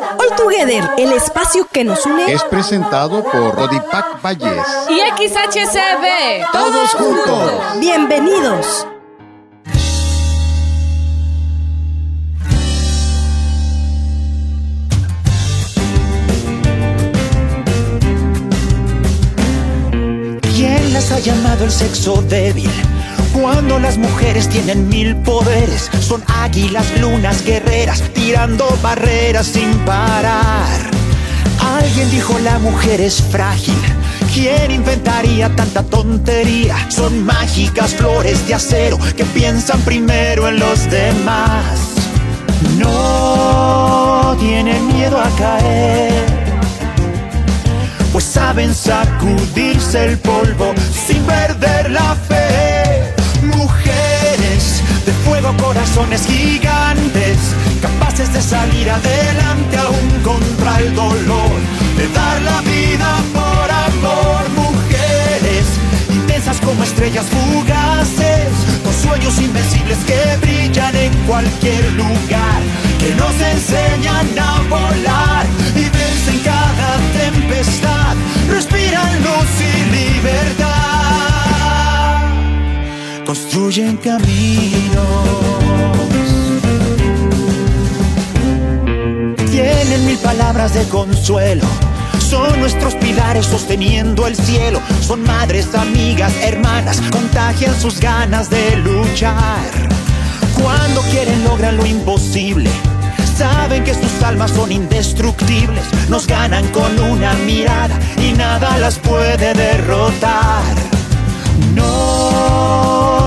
All 0.00 0.36
Together, 0.36 0.90
el 0.96 1.12
espacio 1.12 1.66
que 1.70 1.82
nos 1.82 2.06
une, 2.06 2.32
es 2.32 2.44
presentado 2.44 3.24
por 3.24 3.54
Rodipac 3.54 4.22
Valles 4.22 4.66
y 4.88 5.00
XHCB. 5.00 6.52
Todos 6.52 6.90
juntos. 6.90 7.52
Bienvenidos. 7.80 8.86
¿Quién 20.54 20.92
las 20.92 21.10
ha 21.10 21.18
llamado 21.18 21.64
el 21.64 21.70
sexo 21.70 22.22
débil? 22.22 22.70
Cuando 23.32 23.78
las 23.78 23.98
mujeres 23.98 24.48
tienen 24.48 24.88
mil 24.88 25.14
poderes, 25.16 25.90
son 26.00 26.22
águilas, 26.26 26.86
lunas, 27.00 27.44
guerreras, 27.44 28.02
tirando 28.14 28.66
barreras 28.82 29.46
sin 29.46 29.70
parar. 29.80 30.98
Alguien 31.76 32.10
dijo 32.10 32.38
la 32.40 32.58
mujer 32.58 33.00
es 33.00 33.22
frágil. 33.22 33.74
¿Quién 34.32 34.70
inventaría 34.70 35.54
tanta 35.54 35.82
tontería? 35.82 36.76
Son 36.90 37.24
mágicas 37.24 37.94
flores 37.94 38.46
de 38.46 38.54
acero 38.54 38.98
que 39.16 39.24
piensan 39.24 39.80
primero 39.82 40.48
en 40.48 40.58
los 40.58 40.90
demás. 40.90 41.80
No 42.78 44.36
tienen 44.40 44.86
miedo 44.88 45.20
a 45.20 45.28
caer, 45.36 46.26
pues 48.12 48.24
saben 48.24 48.74
sacudirse 48.74 50.04
el 50.04 50.18
polvo 50.18 50.74
sin 51.06 51.22
perder 51.22 51.90
la 51.90 52.14
fe 52.14 53.17
de 55.04 55.12
fuego, 55.24 55.54
corazones 55.56 56.26
gigantes, 56.26 57.38
capaces 57.80 58.32
de 58.32 58.42
salir 58.42 58.90
adelante 58.90 59.76
aún 59.76 60.10
contra 60.22 60.78
el 60.80 60.94
dolor, 60.94 61.58
de 61.96 62.08
dar 62.08 62.42
la 62.42 62.60
vida 62.62 63.16
por 63.32 63.70
amor, 63.70 64.48
mujeres 64.56 65.66
intensas 66.10 66.58
como 66.60 66.82
estrellas 66.82 67.26
fugaces, 67.26 68.52
con 68.84 68.92
sueños 68.92 69.38
invencibles 69.40 69.98
que 70.06 70.36
brillan 70.40 70.94
en 70.96 71.12
cualquier 71.26 71.92
lugar, 71.92 72.60
que 72.98 73.14
nos 73.14 73.34
enseñan 73.40 74.26
a 74.38 74.60
volar 74.68 75.46
y 75.74 75.84
vencen 75.88 76.40
cada 76.44 76.96
tempestad, 77.16 78.16
respiran 78.48 79.22
luz 79.22 79.50
y 79.60 79.90
libertad 79.96 80.77
construyen 83.28 83.98
caminos. 83.98 85.06
Tienen 89.50 90.06
mil 90.06 90.16
palabras 90.16 90.72
de 90.72 90.84
consuelo. 90.84 91.66
Son 92.20 92.58
nuestros 92.58 92.94
pilares 92.94 93.44
sosteniendo 93.44 94.26
el 94.26 94.34
cielo. 94.34 94.80
Son 95.02 95.22
madres, 95.24 95.74
amigas, 95.74 96.32
hermanas. 96.40 97.02
Contagian 97.12 97.78
sus 97.78 98.00
ganas 98.00 98.48
de 98.48 98.76
luchar. 98.76 99.60
Cuando 100.62 101.02
quieren 101.10 101.44
logran 101.44 101.76
lo 101.76 101.84
imposible. 101.84 102.70
Saben 103.36 103.84
que 103.84 103.92
sus 103.92 104.22
almas 104.22 104.52
son 104.52 104.72
indestructibles. 104.72 105.84
Nos 106.08 106.26
ganan 106.26 106.66
con 106.68 106.98
una 106.98 107.34
mirada 107.44 107.98
y 108.26 108.32
nada 108.32 108.78
las 108.78 108.98
puede 108.98 109.52
derrotar. 109.52 110.62
No 111.74 112.27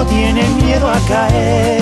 tienen 0.06 0.56
miedo 0.58 0.90
a 0.90 1.00
caer, 1.08 1.82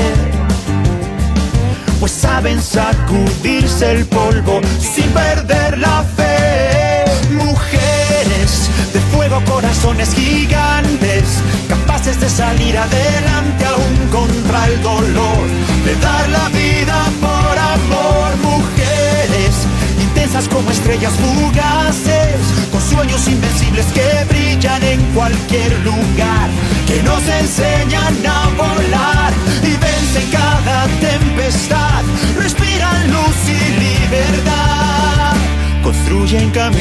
pues 1.99 2.11
saben 2.11 2.61
sacudirse 2.61 3.91
el 3.91 4.05
polvo 4.05 4.61
sin 4.79 5.05
perder 5.11 5.77
la 5.77 6.03
fe. 6.15 7.05
Mujeres 7.33 8.69
de 8.93 8.99
fuego, 9.11 9.41
corazones 9.45 10.13
gigantes, 10.13 11.25
capaces 11.67 12.19
de 12.19 12.29
salir 12.29 12.77
adelante 12.77 13.65
aún 13.65 14.07
contra 14.11 14.67
el 14.67 14.81
dolor, 14.81 15.47
de 15.85 15.95
dar 15.95 16.29
la 16.29 16.49
vida 16.49 17.05
por 17.21 17.57
amor. 17.57 18.37
Mujeres 18.41 19.55
intensas 20.01 20.47
como 20.47 20.71
estrellas 20.71 21.13
fugaces, 21.13 22.39
con 22.71 22.81
sueños 22.81 23.27
invencibles 23.27 23.85
que 23.93 24.25
brillan 24.27 24.38
en 24.61 25.01
cualquier 25.13 25.71
lugar 25.85 26.49
que 26.85 27.01
nos 27.03 27.25
enseñan 27.25 28.13
a 28.27 28.49
volar 28.57 29.31
y 29.63 29.71
vencen 29.77 30.29
cada 30.31 30.85
tempestad, 30.99 32.03
respiran 32.37 33.09
luz 33.09 33.37
y 33.47 33.57
libertad, 33.79 35.33
construyen 35.81 36.49
caminos. 36.51 36.77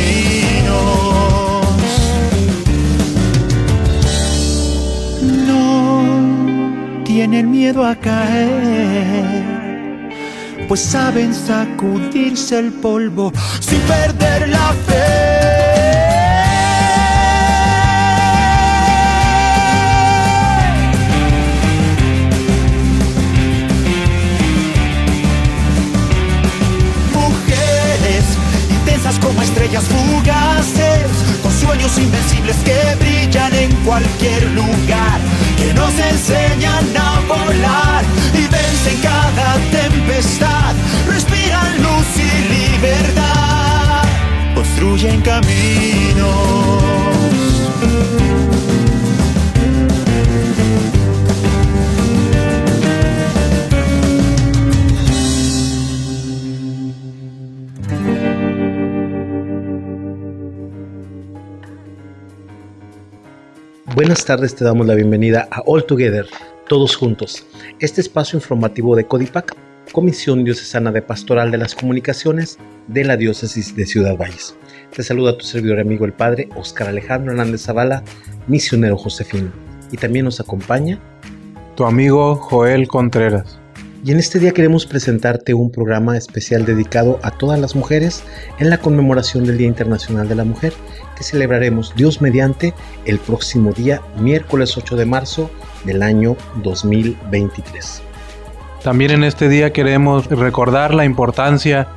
No 5.47 7.05
tienen 7.05 7.49
miedo 7.49 7.87
a 7.87 7.95
caer, 7.95 9.45
pues 10.67 10.81
saben 10.81 11.33
sacudirse 11.33 12.59
el 12.59 12.73
polvo 12.73 13.33
sin 13.61 13.79
perder 13.83 14.49
la 14.49 14.75
fe. 14.89 15.68
Volar 37.45 38.05
y 38.35 38.43
vencen 38.47 39.01
cada 39.03 39.57
tempestad, 39.71 40.75
respiran 41.09 41.83
luz 41.83 42.07
y 42.17 42.75
libertad, 42.77 44.05
construyen 44.55 45.21
caminos. 45.23 46.69
Buenas 63.95 64.25
tardes, 64.25 64.55
te 64.55 64.65
damos 64.65 64.87
la 64.87 64.95
bienvenida 64.95 65.49
a 65.51 65.61
All 65.67 65.85
Together, 65.85 66.25
todos 66.69 66.97
juntos, 66.97 67.47
este 67.81 68.03
espacio 68.03 68.37
informativo 68.37 68.95
de 68.95 69.07
Codipac, 69.07 69.57
Comisión 69.91 70.45
Diocesana 70.45 70.93
de 70.93 71.01
Pastoral 71.01 71.51
de 71.51 71.57
las 71.57 71.75
Comunicaciones 71.75 72.59
de 72.89 73.05
la 73.05 73.17
Diócesis 73.17 73.75
de 73.75 73.87
Ciudad 73.87 74.19
Valles. 74.19 74.55
Te 74.95 75.03
saluda 75.03 75.37
tu 75.37 75.47
servidor 75.47 75.81
amigo 75.81 76.05
el 76.05 76.13
Padre 76.13 76.49
Oscar 76.57 76.89
Alejandro 76.89 77.33
Hernández 77.33 77.63
Zavala, 77.63 78.05
misionero 78.47 78.99
Josefino, 78.99 79.51
y 79.91 79.97
también 79.97 80.27
nos 80.27 80.41
acompaña 80.41 81.01
tu 81.75 81.85
amigo 81.85 82.37
Joel 82.37 82.87
Contreras. 82.87 83.59
Y 84.05 84.13
en 84.13 84.19
este 84.19 84.39
día 84.39 84.53
queremos 84.53 84.87
presentarte 84.87 85.55
un 85.55 85.73
programa 85.73 86.17
especial 86.17 86.65
dedicado 86.65 87.19
a 87.23 87.31
todas 87.31 87.59
las 87.59 87.75
mujeres 87.75 88.23
en 88.59 88.71
la 88.71 88.79
conmemoración 88.79 89.45
del 89.45 89.59
Día 89.59 89.67
Internacional 89.67 90.29
de 90.29 90.35
la 90.35 90.45
Mujer 90.45 90.73
que 91.17 91.25
celebraremos 91.25 91.95
Dios 91.97 92.21
mediante 92.21 92.75
el 93.07 93.19
próximo 93.19 93.73
día, 93.73 94.03
miércoles 94.21 94.77
8 94.77 94.97
de 94.97 95.07
marzo 95.07 95.51
del 95.85 96.03
año 96.03 96.37
2023. 96.63 98.03
También 98.83 99.11
en 99.11 99.25
este 99.25 99.49
día 99.49 99.73
queremos 99.73 100.27
recordar 100.27 100.95
la 100.95 101.05
importancia 101.05 101.89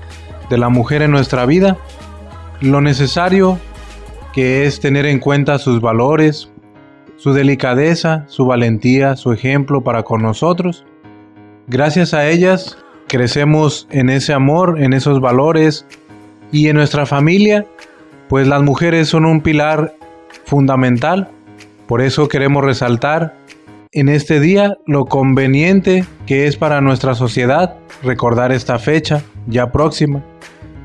de 0.50 0.58
la 0.58 0.70
mujer 0.70 1.02
en 1.02 1.12
nuestra 1.12 1.46
vida, 1.46 1.78
lo 2.60 2.82
necesario 2.82 3.60
que 4.34 4.66
es 4.66 4.80
tener 4.80 5.06
en 5.06 5.20
cuenta 5.20 5.60
sus 5.60 5.82
valores, 5.82 6.52
su 7.18 7.34
delicadeza, 7.34 8.26
su 8.28 8.46
valentía, 8.46 9.16
su 9.16 9.32
ejemplo 9.32 9.82
para 9.82 10.04
con 10.04 10.22
nosotros. 10.22 10.86
Gracias 11.68 12.14
a 12.14 12.28
ellas 12.28 12.78
crecemos 13.08 13.88
en 13.92 14.10
ese 14.10 14.34
amor, 14.34 14.82
en 14.82 14.94
esos 14.94 15.20
valores 15.22 15.86
y 16.52 16.68
en 16.70 16.78
nuestra 16.78 17.06
familia 17.06 17.66
pues 18.32 18.48
las 18.48 18.62
mujeres 18.62 19.10
son 19.10 19.26
un 19.26 19.42
pilar 19.42 19.94
fundamental. 20.46 21.28
Por 21.86 22.02
eso 22.02 22.30
queremos 22.30 22.64
resaltar 22.64 23.36
en 23.94 24.08
este 24.08 24.40
día 24.40 24.78
lo 24.86 25.04
conveniente 25.04 26.06
que 26.26 26.48
es 26.48 26.56
para 26.56 26.80
nuestra 26.80 27.14
sociedad 27.14 27.76
recordar 28.02 28.54
esta 28.54 28.80
fecha 28.80 29.22
ya 29.48 29.74
próxima. 29.74 30.24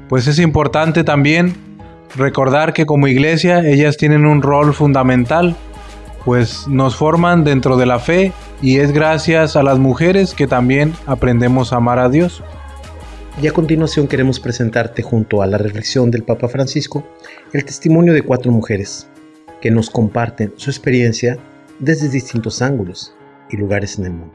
Pues 0.08 0.26
es 0.26 0.40
importante 0.40 1.04
también 1.04 1.54
recordar 2.16 2.72
que 2.72 2.84
como 2.84 3.06
iglesia 3.06 3.60
ellas 3.60 3.96
tienen 3.96 4.26
un 4.26 4.42
rol 4.42 4.74
fundamental, 4.74 5.54
pues 6.24 6.66
nos 6.66 6.96
forman 6.96 7.44
dentro 7.44 7.76
de 7.76 7.86
la 7.86 8.00
fe 8.00 8.32
y 8.60 8.78
es 8.78 8.90
gracias 8.90 9.54
a 9.54 9.62
las 9.62 9.78
mujeres 9.78 10.34
que 10.34 10.48
también 10.48 10.92
aprendemos 11.06 11.72
a 11.72 11.76
amar 11.76 12.00
a 12.00 12.08
Dios. 12.08 12.42
Y 13.40 13.46
a 13.46 13.52
continuación 13.52 14.08
queremos 14.08 14.40
presentarte 14.40 15.02
junto 15.02 15.42
a 15.42 15.46
la 15.46 15.58
reflexión 15.58 16.10
del 16.10 16.24
Papa 16.24 16.48
Francisco 16.48 17.06
el 17.52 17.64
testimonio 17.64 18.12
de 18.14 18.22
cuatro 18.22 18.50
mujeres 18.50 19.08
que 19.60 19.70
nos 19.70 19.90
comparten 19.90 20.54
su 20.56 20.70
experiencia 20.70 21.38
desde 21.78 22.08
distintos 22.08 22.62
ángulos 22.62 23.14
y 23.50 23.56
lugares 23.56 23.98
en 23.98 24.06
el 24.06 24.12
mundo. 24.12 24.34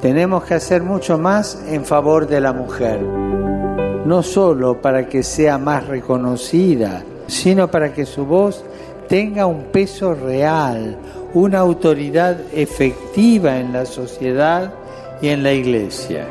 Tenemos 0.00 0.44
que 0.44 0.54
hacer 0.54 0.82
mucho 0.82 1.16
más 1.16 1.62
en 1.68 1.84
favor 1.84 2.26
de 2.26 2.40
la 2.40 2.52
mujer, 2.52 3.00
no 3.00 4.22
solo 4.22 4.80
para 4.80 5.06
que 5.08 5.22
sea 5.22 5.58
más 5.58 5.86
reconocida, 5.86 7.04
sino 7.28 7.70
para 7.70 7.94
que 7.94 8.04
su 8.04 8.26
voz 8.26 8.64
tenga 9.08 9.46
un 9.46 9.64
peso 9.66 10.14
real, 10.14 10.98
una 11.34 11.60
autoridad 11.60 12.36
efectiva 12.52 13.58
en 13.58 13.72
la 13.72 13.86
sociedad 13.86 14.74
y 15.20 15.28
en 15.28 15.44
la 15.44 15.52
iglesia 15.52 16.26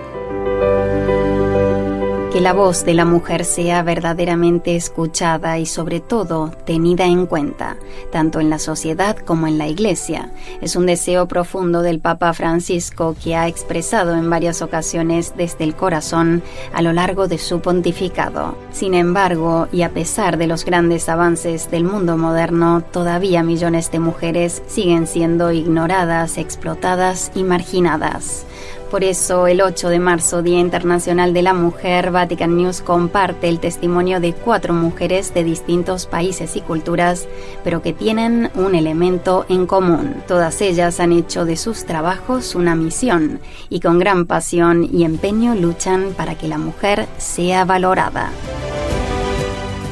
que 2.31 2.39
la 2.39 2.53
voz 2.53 2.85
de 2.85 2.93
la 2.93 3.03
mujer 3.03 3.43
sea 3.43 3.83
verdaderamente 3.83 4.77
escuchada 4.77 5.59
y 5.59 5.65
sobre 5.65 5.99
todo 5.99 6.51
tenida 6.65 7.05
en 7.05 7.25
cuenta, 7.25 7.75
tanto 8.09 8.39
en 8.39 8.49
la 8.49 8.57
sociedad 8.57 9.17
como 9.17 9.47
en 9.47 9.57
la 9.57 9.67
Iglesia. 9.67 10.31
Es 10.61 10.77
un 10.77 10.85
deseo 10.85 11.27
profundo 11.27 11.81
del 11.81 11.99
Papa 11.99 12.31
Francisco 12.31 13.17
que 13.21 13.35
ha 13.35 13.49
expresado 13.49 14.15
en 14.15 14.29
varias 14.29 14.61
ocasiones 14.61 15.33
desde 15.35 15.65
el 15.65 15.75
corazón 15.75 16.41
a 16.73 16.81
lo 16.81 16.93
largo 16.93 17.27
de 17.27 17.37
su 17.37 17.59
pontificado. 17.59 18.55
Sin 18.71 18.93
embargo, 18.93 19.67
y 19.73 19.81
a 19.81 19.89
pesar 19.89 20.37
de 20.37 20.47
los 20.47 20.63
grandes 20.63 21.09
avances 21.09 21.69
del 21.69 21.83
mundo 21.83 22.15
moderno, 22.17 22.81
todavía 22.81 23.43
millones 23.43 23.91
de 23.91 23.99
mujeres 23.99 24.63
siguen 24.67 25.05
siendo 25.05 25.51
ignoradas, 25.51 26.37
explotadas 26.37 27.29
y 27.35 27.43
marginadas. 27.43 28.45
Por 28.91 29.05
eso, 29.05 29.47
el 29.47 29.61
8 29.61 29.87
de 29.87 29.99
marzo, 29.99 30.41
Día 30.41 30.59
Internacional 30.59 31.33
de 31.33 31.41
la 31.41 31.53
Mujer, 31.53 32.11
Vatican 32.11 32.57
News 32.57 32.81
comparte 32.81 33.47
el 33.47 33.61
testimonio 33.61 34.19
de 34.19 34.33
cuatro 34.33 34.73
mujeres 34.73 35.33
de 35.33 35.45
distintos 35.45 36.07
países 36.07 36.57
y 36.57 36.61
culturas, 36.61 37.25
pero 37.63 37.81
que 37.81 37.93
tienen 37.93 38.51
un 38.53 38.75
elemento 38.75 39.45
en 39.47 39.65
común. 39.65 40.15
Todas 40.27 40.59
ellas 40.59 40.99
han 40.99 41.13
hecho 41.13 41.45
de 41.45 41.55
sus 41.55 41.85
trabajos 41.85 42.53
una 42.53 42.75
misión 42.75 43.39
y 43.69 43.79
con 43.79 43.97
gran 43.97 44.25
pasión 44.25 44.83
y 44.91 45.05
empeño 45.05 45.55
luchan 45.55 46.13
para 46.17 46.35
que 46.35 46.49
la 46.49 46.57
mujer 46.57 47.07
sea 47.17 47.63
valorada. 47.63 48.29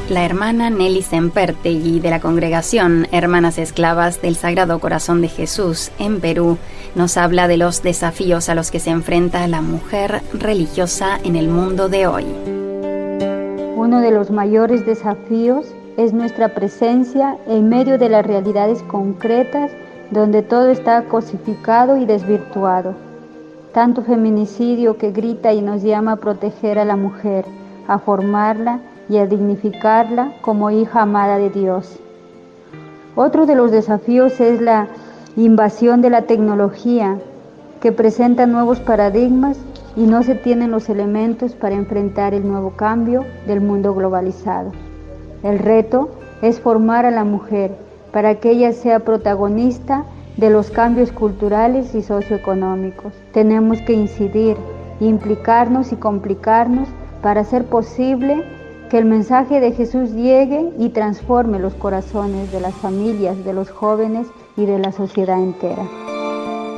La 0.09 0.25
hermana 0.25 0.71
Nelly 0.71 1.03
Sempertegui 1.03 1.99
de 1.99 2.09
la 2.09 2.19
congregación 2.19 3.05
Hermanas 3.11 3.59
Esclavas 3.59 4.23
del 4.23 4.35
Sagrado 4.35 4.79
Corazón 4.79 5.21
de 5.21 5.27
Jesús 5.27 5.91
en 5.99 6.19
Perú 6.19 6.57
nos 6.95 7.15
habla 7.15 7.47
de 7.47 7.57
los 7.57 7.83
desafíos 7.83 8.49
a 8.49 8.55
los 8.55 8.71
que 8.71 8.79
se 8.79 8.89
enfrenta 8.89 9.47
la 9.47 9.61
mujer 9.61 10.23
religiosa 10.33 11.19
en 11.23 11.35
el 11.35 11.47
mundo 11.47 11.89
de 11.89 12.07
hoy. 12.07 12.25
Uno 13.75 14.01
de 14.01 14.09
los 14.09 14.31
mayores 14.31 14.83
desafíos 14.83 15.67
es 15.95 16.11
nuestra 16.11 16.55
presencia 16.55 17.37
en 17.45 17.69
medio 17.69 17.99
de 17.99 18.09
las 18.09 18.25
realidades 18.25 18.81
concretas 18.81 19.69
donde 20.09 20.41
todo 20.41 20.71
está 20.71 21.03
cosificado 21.03 21.97
y 21.97 22.05
desvirtuado. 22.05 22.95
Tanto 23.75 24.01
feminicidio 24.01 24.97
que 24.97 25.11
grita 25.11 25.53
y 25.53 25.61
nos 25.61 25.83
llama 25.83 26.13
a 26.13 26.15
proteger 26.15 26.79
a 26.79 26.85
la 26.85 26.95
mujer, 26.95 27.45
a 27.87 27.99
formarla 27.99 28.79
y 29.09 29.17
a 29.17 29.25
dignificarla 29.25 30.33
como 30.41 30.71
hija 30.71 31.01
amada 31.01 31.37
de 31.37 31.49
Dios. 31.49 31.99
Otro 33.15 33.45
de 33.45 33.55
los 33.55 33.71
desafíos 33.71 34.39
es 34.39 34.61
la 34.61 34.87
invasión 35.35 36.01
de 36.01 36.09
la 36.09 36.21
tecnología 36.21 37.17
que 37.81 37.91
presenta 37.91 38.45
nuevos 38.45 38.79
paradigmas 38.79 39.57
y 39.95 40.03
no 40.03 40.23
se 40.23 40.35
tienen 40.35 40.71
los 40.71 40.89
elementos 40.89 41.55
para 41.55 41.75
enfrentar 41.75 42.33
el 42.33 42.47
nuevo 42.47 42.71
cambio 42.71 43.25
del 43.47 43.61
mundo 43.61 43.93
globalizado. 43.93 44.71
El 45.43 45.59
reto 45.59 46.09
es 46.41 46.59
formar 46.59 47.05
a 47.05 47.11
la 47.11 47.23
mujer 47.23 47.71
para 48.11 48.35
que 48.35 48.51
ella 48.51 48.71
sea 48.73 48.99
protagonista 48.99 50.05
de 50.37 50.49
los 50.49 50.69
cambios 50.69 51.11
culturales 51.11 51.95
y 51.95 52.01
socioeconómicos. 52.01 53.13
Tenemos 53.33 53.81
que 53.81 53.93
incidir, 53.93 54.55
implicarnos 54.99 55.91
y 55.91 55.95
complicarnos 55.95 56.87
para 57.21 57.41
hacer 57.41 57.65
posible 57.65 58.43
que 58.89 58.97
el 58.97 59.05
mensaje 59.05 59.59
de 59.59 59.71
Jesús 59.71 60.11
llegue 60.11 60.71
y 60.77 60.89
transforme 60.89 61.59
los 61.59 61.73
corazones 61.75 62.51
de 62.51 62.59
las 62.59 62.73
familias, 62.75 63.43
de 63.45 63.53
los 63.53 63.69
jóvenes 63.69 64.27
y 64.57 64.65
de 64.65 64.79
la 64.79 64.91
sociedad 64.91 65.41
entera. 65.41 65.83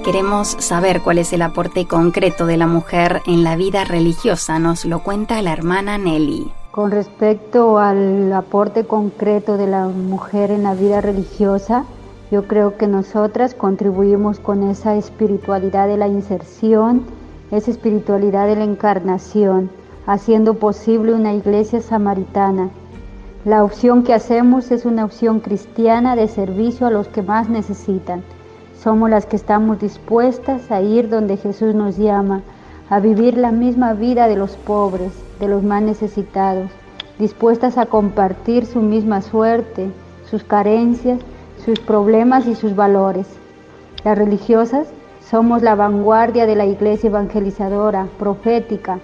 Queremos 0.03 0.57
saber 0.59 1.01
cuál 1.01 1.19
es 1.19 1.31
el 1.31 1.41
aporte 1.41 1.85
concreto 1.85 2.45
de 2.45 2.57
la 2.57 2.67
mujer 2.67 3.21
en 3.27 3.43
la 3.43 3.55
vida 3.55 3.85
religiosa, 3.85 4.59
nos 4.59 4.83
lo 4.83 5.03
cuenta 5.03 5.41
la 5.41 5.53
hermana 5.53 5.97
Nelly. 5.97 6.51
Con 6.71 6.91
respecto 6.91 7.77
al 7.77 8.31
aporte 8.33 8.85
concreto 8.85 9.57
de 9.57 9.67
la 9.67 9.87
mujer 9.87 10.51
en 10.51 10.63
la 10.63 10.73
vida 10.73 11.01
religiosa, 11.01 11.85
yo 12.31 12.47
creo 12.47 12.77
que 12.77 12.87
nosotras 12.87 13.53
contribuimos 13.53 14.39
con 14.39 14.63
esa 14.69 14.95
espiritualidad 14.95 15.87
de 15.87 15.97
la 15.97 16.07
inserción, 16.07 17.03
esa 17.51 17.71
espiritualidad 17.71 18.47
de 18.47 18.55
la 18.55 18.63
encarnación, 18.63 19.69
haciendo 20.05 20.55
posible 20.55 21.13
una 21.13 21.33
iglesia 21.33 21.81
samaritana. 21.81 22.69
La 23.45 23.63
opción 23.63 24.03
que 24.03 24.13
hacemos 24.13 24.71
es 24.71 24.85
una 24.85 25.05
opción 25.05 25.39
cristiana 25.39 26.15
de 26.15 26.27
servicio 26.27 26.87
a 26.87 26.91
los 26.91 27.07
que 27.07 27.21
más 27.21 27.49
necesitan. 27.49 28.23
Somos 28.79 29.09
las 29.09 29.25
que 29.25 29.35
estamos 29.35 29.79
dispuestas 29.79 30.71
a 30.71 30.81
ir 30.81 31.09
donde 31.09 31.37
Jesús 31.37 31.75
nos 31.75 31.97
llama, 31.97 32.41
a 32.89 32.99
vivir 32.99 33.37
la 33.37 33.51
misma 33.51 33.93
vida 33.93 34.27
de 34.27 34.35
los 34.35 34.57
pobres, 34.57 35.11
de 35.39 35.47
los 35.47 35.63
más 35.63 35.81
necesitados, 35.81 36.69
dispuestas 37.19 37.77
a 37.77 37.85
compartir 37.85 38.65
su 38.65 38.81
misma 38.81 39.21
suerte, 39.21 39.91
sus 40.29 40.43
carencias, 40.43 41.19
sus 41.63 41.79
problemas 41.79 42.47
y 42.47 42.55
sus 42.55 42.75
valores. 42.75 43.27
Las 44.03 44.17
religiosas 44.17 44.87
somos 45.29 45.61
la 45.61 45.75
vanguardia 45.75 46.45
de 46.45 46.55
la 46.55 46.65
iglesia 46.65 47.09
evangelizadora, 47.09 48.07
profética, 48.19 48.99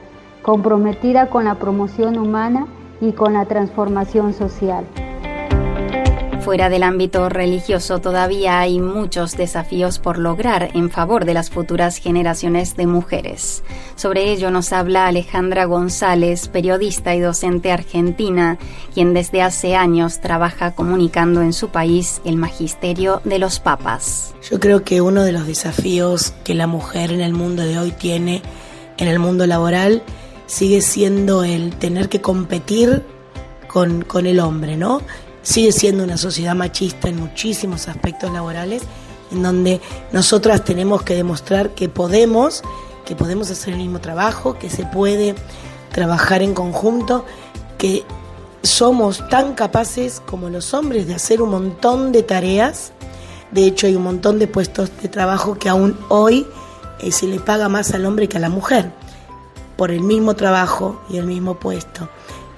comprometida 0.47 1.27
con 1.27 1.43
la 1.43 1.55
promoción 1.55 2.17
humana 2.17 2.67
y 3.01 3.11
con 3.11 3.33
la 3.33 3.47
transformación 3.47 4.33
social. 4.33 4.85
Fuera 6.39 6.69
del 6.69 6.83
ámbito 6.83 7.27
religioso 7.27 7.99
todavía 7.99 8.61
hay 8.61 8.79
muchos 8.79 9.35
desafíos 9.35 9.99
por 9.99 10.17
lograr 10.17 10.69
en 10.73 10.89
favor 10.89 11.25
de 11.25 11.33
las 11.33 11.49
futuras 11.49 11.97
generaciones 11.97 12.77
de 12.77 12.87
mujeres. 12.87 13.61
Sobre 13.97 14.31
ello 14.31 14.49
nos 14.49 14.71
habla 14.71 15.07
Alejandra 15.07 15.65
González, 15.65 16.47
periodista 16.47 17.13
y 17.13 17.19
docente 17.19 17.73
argentina, 17.73 18.57
quien 18.93 19.13
desde 19.13 19.41
hace 19.41 19.75
años 19.75 20.21
trabaja 20.21 20.71
comunicando 20.71 21.41
en 21.41 21.51
su 21.51 21.67
país 21.71 22.21
el 22.23 22.37
magisterio 22.37 23.19
de 23.25 23.39
los 23.39 23.59
papas. 23.59 24.33
Yo 24.49 24.61
creo 24.61 24.85
que 24.85 25.01
uno 25.01 25.23
de 25.23 25.33
los 25.33 25.45
desafíos 25.45 26.33
que 26.45 26.55
la 26.55 26.67
mujer 26.67 27.11
en 27.11 27.19
el 27.19 27.33
mundo 27.33 27.63
de 27.63 27.77
hoy 27.77 27.91
tiene 27.91 28.41
en 28.97 29.09
el 29.09 29.19
mundo 29.19 29.45
laboral 29.45 30.03
sigue 30.47 30.81
siendo 30.81 31.43
el 31.43 31.75
tener 31.77 32.09
que 32.09 32.21
competir 32.21 33.03
con, 33.67 34.25
el 34.25 34.39
hombre, 34.39 34.75
¿no? 34.75 35.01
Sigue 35.43 35.71
siendo 35.71 36.03
una 36.03 36.17
sociedad 36.17 36.55
machista 36.55 37.09
en 37.09 37.17
muchísimos 37.17 37.87
aspectos 37.87 38.31
laborales, 38.31 38.81
en 39.31 39.43
donde 39.43 39.79
nosotras 40.11 40.63
tenemos 40.63 41.03
que 41.03 41.13
demostrar 41.13 41.75
que 41.75 41.89
podemos, 41.89 42.63
que 43.05 43.15
podemos 43.15 43.51
hacer 43.51 43.73
el 43.73 43.79
mismo 43.79 43.99
trabajo, 43.99 44.57
que 44.57 44.69
se 44.69 44.85
puede 44.85 45.35
trabajar 45.91 46.41
en 46.41 46.53
conjunto, 46.53 47.25
que 47.77 48.03
somos 48.63 49.27
tan 49.29 49.53
capaces 49.53 50.21
como 50.25 50.49
los 50.49 50.73
hombres 50.73 51.07
de 51.07 51.13
hacer 51.13 51.41
un 51.41 51.51
montón 51.51 52.11
de 52.11 52.23
tareas. 52.23 52.93
De 53.51 53.65
hecho, 53.65 53.87
hay 53.87 53.95
un 53.95 54.03
montón 54.03 54.39
de 54.39 54.47
puestos 54.47 54.91
de 55.01 55.07
trabajo 55.07 55.55
que 55.55 55.69
aún 55.69 55.97
hoy 56.09 56.47
eh, 56.99 57.11
se 57.11 57.27
le 57.27 57.39
paga 57.39 57.69
más 57.69 57.93
al 57.93 58.05
hombre 58.05 58.27
que 58.27 58.37
a 58.37 58.41
la 58.41 58.49
mujer 58.49 58.91
por 59.77 59.91
el 59.91 60.01
mismo 60.01 60.35
trabajo 60.35 61.01
y 61.09 61.17
el 61.17 61.25
mismo 61.25 61.59
puesto. 61.59 62.09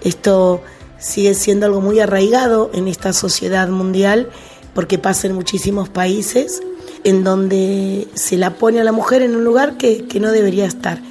Esto 0.02 0.62
sigue 0.98 1.34
siendo 1.34 1.66
algo 1.66 1.82
muy 1.82 2.00
arraigado 2.00 2.72
en 2.74 2.88
esta 2.88 3.14
sociedad 3.14 3.68
mundial 3.70 4.30
porque 4.74 4.98
pasa 4.98 5.28
en 5.28 5.36
muchísimos 5.36 5.90
países 5.90 6.62
en 7.04 7.24
donde 7.24 8.08
se 8.14 8.38
la 8.38 8.56
pone 8.56 8.80
a 8.80 8.84
la 8.84 8.92
mujer 8.92 9.22
en 9.22 9.36
un 9.36 9.44
lugar 9.44 9.78
que, 9.78 10.06
que 10.06 10.20
no 10.20 10.32
debería 10.32 10.66
estar 10.66 11.02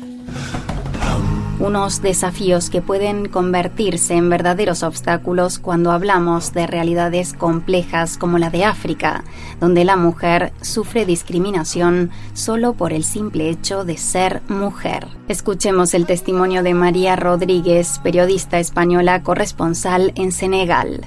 unos 1.60 2.02
desafíos 2.02 2.70
que 2.70 2.82
pueden 2.82 3.28
convertirse 3.28 4.14
en 4.14 4.28
verdaderos 4.28 4.82
obstáculos 4.82 5.58
cuando 5.58 5.90
hablamos 5.90 6.52
de 6.52 6.66
realidades 6.66 7.32
complejas 7.32 8.16
como 8.16 8.38
la 8.38 8.50
de 8.50 8.64
África, 8.64 9.24
donde 9.60 9.84
la 9.84 9.96
mujer 9.96 10.52
sufre 10.60 11.04
discriminación 11.04 12.10
solo 12.32 12.74
por 12.74 12.92
el 12.92 13.04
simple 13.04 13.50
hecho 13.50 13.84
de 13.84 13.96
ser 13.96 14.40
mujer. 14.48 15.08
Escuchemos 15.28 15.94
el 15.94 16.06
testimonio 16.06 16.62
de 16.62 16.74
María 16.74 17.16
Rodríguez, 17.16 17.98
periodista 18.02 18.58
española 18.58 19.22
corresponsal 19.22 20.12
en 20.14 20.32
Senegal. 20.32 21.00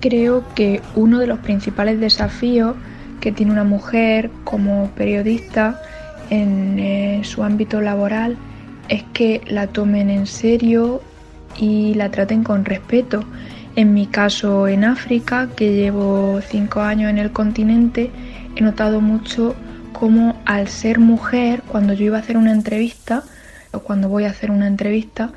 Creo 0.00 0.44
que 0.54 0.82
uno 0.94 1.18
de 1.18 1.26
los 1.26 1.40
principales 1.40 1.98
desafíos 1.98 2.76
que 3.20 3.32
tiene 3.32 3.52
una 3.52 3.64
mujer 3.64 4.30
como 4.44 4.88
periodista 4.90 5.80
en 6.30 6.78
eh, 6.78 7.20
su 7.24 7.42
ámbito 7.42 7.80
laboral 7.80 8.36
es 8.88 9.02
que 9.12 9.40
la 9.46 9.66
tomen 9.66 10.10
en 10.10 10.26
serio 10.26 11.02
y 11.58 11.94
la 11.94 12.10
traten 12.10 12.44
con 12.44 12.64
respeto. 12.64 13.24
En 13.74 13.92
mi 13.92 14.06
caso 14.06 14.68
en 14.68 14.84
África, 14.84 15.48
que 15.54 15.74
llevo 15.74 16.40
cinco 16.48 16.80
años 16.80 17.10
en 17.10 17.18
el 17.18 17.30
continente, 17.32 18.10
he 18.56 18.62
notado 18.62 19.00
mucho 19.00 19.54
cómo 19.92 20.40
al 20.44 20.68
ser 20.68 20.98
mujer, 20.98 21.62
cuando 21.68 21.92
yo 21.92 22.06
iba 22.06 22.16
a 22.16 22.20
hacer 22.20 22.36
una 22.36 22.52
entrevista, 22.52 23.22
o 23.72 23.80
cuando 23.80 24.08
voy 24.08 24.24
a 24.24 24.30
hacer 24.30 24.50
una 24.50 24.66
entrevista, 24.66 25.32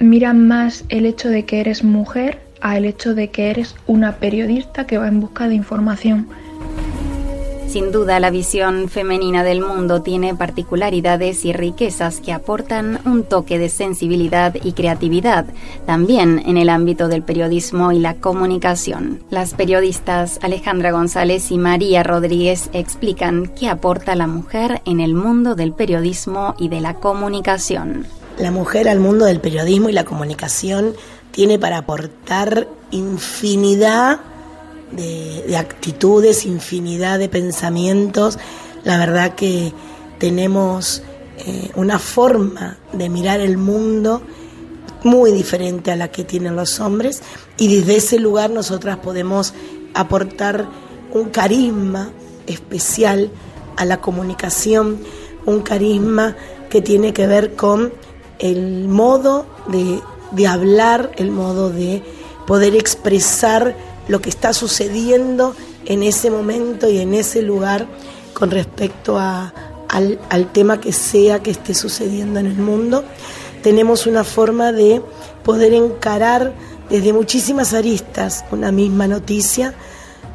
miran 0.00 0.46
más 0.46 0.84
el 0.88 1.06
hecho 1.06 1.28
de 1.28 1.44
que 1.44 1.60
eres 1.60 1.84
mujer 1.84 2.40
a 2.60 2.76
el 2.76 2.84
hecho 2.84 3.14
de 3.14 3.30
que 3.30 3.50
eres 3.50 3.76
una 3.86 4.16
periodista 4.16 4.86
que 4.86 4.98
va 4.98 5.08
en 5.08 5.20
busca 5.20 5.48
de 5.48 5.54
información. 5.54 6.28
Sin 7.68 7.92
duda, 7.92 8.20
la 8.20 8.30
visión 8.30 8.88
femenina 8.88 9.42
del 9.42 9.60
mundo 9.60 10.00
tiene 10.00 10.34
particularidades 10.34 11.44
y 11.44 11.52
riquezas 11.52 12.20
que 12.20 12.32
aportan 12.32 13.00
un 13.04 13.24
toque 13.24 13.58
de 13.58 13.68
sensibilidad 13.68 14.54
y 14.62 14.72
creatividad, 14.72 15.46
también 15.84 16.42
en 16.46 16.56
el 16.56 16.68
ámbito 16.68 17.08
del 17.08 17.22
periodismo 17.22 17.92
y 17.92 17.98
la 17.98 18.14
comunicación. 18.14 19.22
Las 19.30 19.54
periodistas 19.54 20.38
Alejandra 20.42 20.92
González 20.92 21.50
y 21.50 21.58
María 21.58 22.02
Rodríguez 22.02 22.70
explican 22.72 23.48
qué 23.48 23.68
aporta 23.68 24.14
la 24.14 24.26
mujer 24.26 24.80
en 24.86 25.00
el 25.00 25.14
mundo 25.14 25.54
del 25.54 25.72
periodismo 25.72 26.54
y 26.58 26.68
de 26.68 26.80
la 26.80 26.94
comunicación. 26.94 28.06
La 28.38 28.50
mujer 28.50 28.88
al 28.88 29.00
mundo 29.00 29.24
del 29.24 29.40
periodismo 29.40 29.88
y 29.88 29.92
la 29.92 30.04
comunicación 30.04 30.94
tiene 31.32 31.58
para 31.58 31.78
aportar 31.78 32.68
infinidad 32.90 34.20
de, 34.92 35.56
actitudes, 35.56 36.46
infinidad 36.46 37.18
de 37.18 37.28
pensamientos. 37.28 38.38
La 38.84 38.98
verdad 38.98 39.34
que 39.34 39.72
tenemos 40.18 41.02
eh, 41.38 41.70
una 41.74 41.98
forma 41.98 42.78
de 42.92 43.08
mirar 43.08 43.40
el 43.40 43.58
mundo 43.58 44.22
muy 45.02 45.32
diferente 45.32 45.92
a 45.92 45.96
la 45.96 46.10
que 46.10 46.24
tienen 46.24 46.56
los 46.56 46.80
hombres 46.80 47.22
y 47.56 47.74
desde 47.74 47.96
ese 47.96 48.18
lugar 48.18 48.50
nosotras 48.50 48.98
podemos 48.98 49.54
aportar 49.94 50.68
un 51.12 51.30
carisma 51.30 52.10
especial 52.46 53.30
a 53.76 53.84
la 53.84 54.00
comunicación, 54.00 54.98
un 55.44 55.60
carisma 55.60 56.36
que 56.70 56.80
tiene 56.80 57.12
que 57.12 57.26
ver 57.26 57.54
con 57.54 57.92
el 58.38 58.88
modo 58.88 59.46
de, 59.68 60.00
de 60.32 60.46
hablar, 60.46 61.12
el 61.16 61.30
modo 61.30 61.70
de 61.70 62.02
poder 62.46 62.74
expresar 62.74 63.76
lo 64.08 64.20
que 64.20 64.28
está 64.28 64.52
sucediendo 64.52 65.54
en 65.84 66.02
ese 66.02 66.30
momento 66.30 66.88
y 66.88 66.98
en 66.98 67.14
ese 67.14 67.42
lugar 67.42 67.86
con 68.34 68.50
respecto 68.50 69.18
a, 69.18 69.52
al, 69.88 70.18
al, 70.30 70.52
tema 70.52 70.80
que 70.80 70.92
sea 70.92 71.42
que 71.42 71.50
esté 71.50 71.74
sucediendo 71.74 72.38
en 72.40 72.46
el 72.46 72.56
mundo. 72.56 73.04
Tenemos 73.62 74.06
una 74.06 74.24
forma 74.24 74.72
de 74.72 75.02
poder 75.42 75.72
encarar 75.72 76.52
desde 76.90 77.12
muchísimas 77.12 77.74
aristas 77.74 78.44
una 78.50 78.70
misma 78.70 79.08
noticia, 79.08 79.74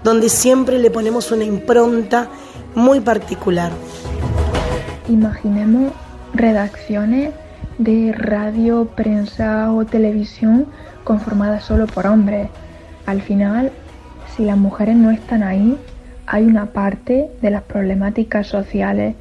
donde 0.04 0.30
siempre 0.30 0.80
le 0.80 0.90
ponemos 0.90 1.32
una 1.32 1.44
impronta 1.44 2.30
muy 2.76 3.00
particular. 3.00 3.72
Imaginemos 5.08 5.94
redacciones 6.34 7.34
de 7.78 8.14
radio, 8.14 8.86
prensa 8.96 9.72
o 9.72 9.86
televisión 9.86 10.68
conformadas 11.04 11.66
solo 11.66 11.88
por 11.88 12.08
hombres 12.08 12.50
al 13.06 13.22
final, 13.22 13.72
si 14.36 14.46
las 14.46 14.58
mujeres 14.58 14.96
no 14.96 15.12
están 15.12 15.44
ahí, 15.44 15.78
hay 16.28 16.46
una 16.46 16.68
parte 16.68 17.30
de 17.42 17.50
las 17.50 17.64
problemáticas 17.64 18.48
sociales 18.48 19.16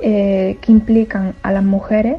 eh, 0.00 0.58
que 0.60 0.72
implican 0.72 1.34
a 1.42 1.52
las 1.52 1.64
mujeres 1.64 2.16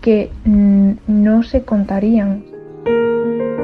que 0.00 0.30
mm, 0.44 0.92
no 1.06 1.42
se 1.42 1.62
contarían. 1.62 2.44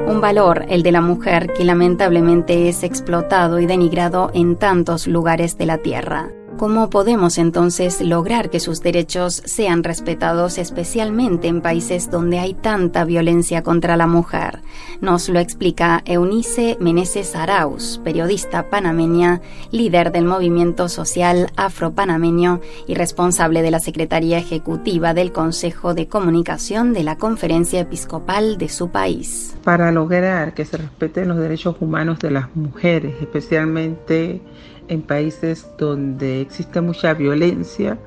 Un 0.07 0.21
valor, 0.21 0.65
el 0.69 0.83
de 0.83 0.91
la 0.91 1.01
mujer, 1.01 1.51
que 1.53 1.63
lamentablemente 1.63 2.69
es 2.69 2.83
explotado 2.83 3.59
y 3.59 3.65
denigrado 3.65 4.31
en 4.33 4.55
tantos 4.55 5.07
lugares 5.07 5.57
de 5.57 5.65
la 5.65 5.79
Tierra. 5.79 6.29
¿Cómo 6.57 6.89
podemos 6.89 7.37
entonces 7.37 7.99
lograr 7.99 8.49
que 8.49 8.61
sus 8.61 8.81
derechos 8.81 9.41
sean 9.43 9.83
respetados 9.83 10.57
especialmente 10.57 11.49
en 11.49 11.59
países 11.59 12.09
donde 12.09 12.39
hay 12.39 12.53
tanta 12.53 13.03
violencia 13.03 13.61
contra 13.61 13.97
la 13.97 14.07
mujer? 14.07 14.61
Nos 15.01 15.27
lo 15.27 15.39
explica 15.39 16.01
Eunice 16.05 16.77
Meneses 16.79 17.35
Arauz, 17.35 17.99
periodista 18.05 18.69
panameña, 18.69 19.41
líder 19.71 20.13
del 20.13 20.23
movimiento 20.23 20.87
social 20.87 21.51
afro-panameño 21.57 22.61
y 22.87 22.95
responsable 22.95 23.61
de 23.61 23.71
la 23.71 23.81
Secretaría 23.81 24.37
Ejecutiva 24.37 25.13
del 25.13 25.33
Consejo 25.33 25.93
de 25.93 26.07
Comunicación 26.07 26.93
de 26.93 27.03
la 27.03 27.17
Conferencia 27.17 27.81
Episcopal 27.81 28.57
de 28.57 28.69
su 28.69 28.91
país. 28.91 29.57
Para 29.65 29.91
lograr 29.91 30.53
que 30.53 30.63
se 30.63 30.77
respeten 30.77 31.27
los 31.27 31.37
derechos 31.37 31.75
humanos 31.81 32.19
de 32.19 32.31
las 32.31 32.55
mujeres, 32.55 33.15
especialmente 33.19 34.41
en 34.87 35.01
países 35.01 35.67
donde 35.77 36.41
existe 36.41 36.81
mucha 36.81 37.13
violencia, 37.13 37.97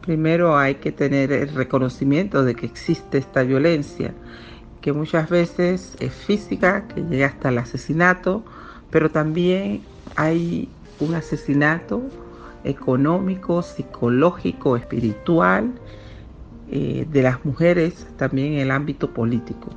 primero 0.00 0.56
hay 0.56 0.76
que 0.76 0.92
tener 0.92 1.32
el 1.32 1.48
reconocimiento 1.54 2.44
de 2.44 2.54
que 2.54 2.66
existe 2.66 3.18
esta 3.18 3.42
violencia, 3.42 4.14
que 4.80 4.92
muchas 4.92 5.28
veces 5.28 5.96
es 5.98 6.12
física, 6.12 6.86
que 6.88 7.02
llega 7.02 7.26
hasta 7.26 7.48
el 7.48 7.58
asesinato, 7.58 8.44
pero 8.90 9.10
también 9.10 9.82
hay 10.14 10.68
un 11.00 11.14
asesinato 11.14 12.02
económico, 12.64 13.62
psicológico, 13.62 14.76
espiritual 14.76 15.72
eh, 16.70 17.06
de 17.10 17.22
las 17.22 17.44
mujeres 17.44 18.06
también 18.16 18.54
en 18.54 18.58
el 18.60 18.70
ámbito 18.70 19.12
político. 19.12 19.70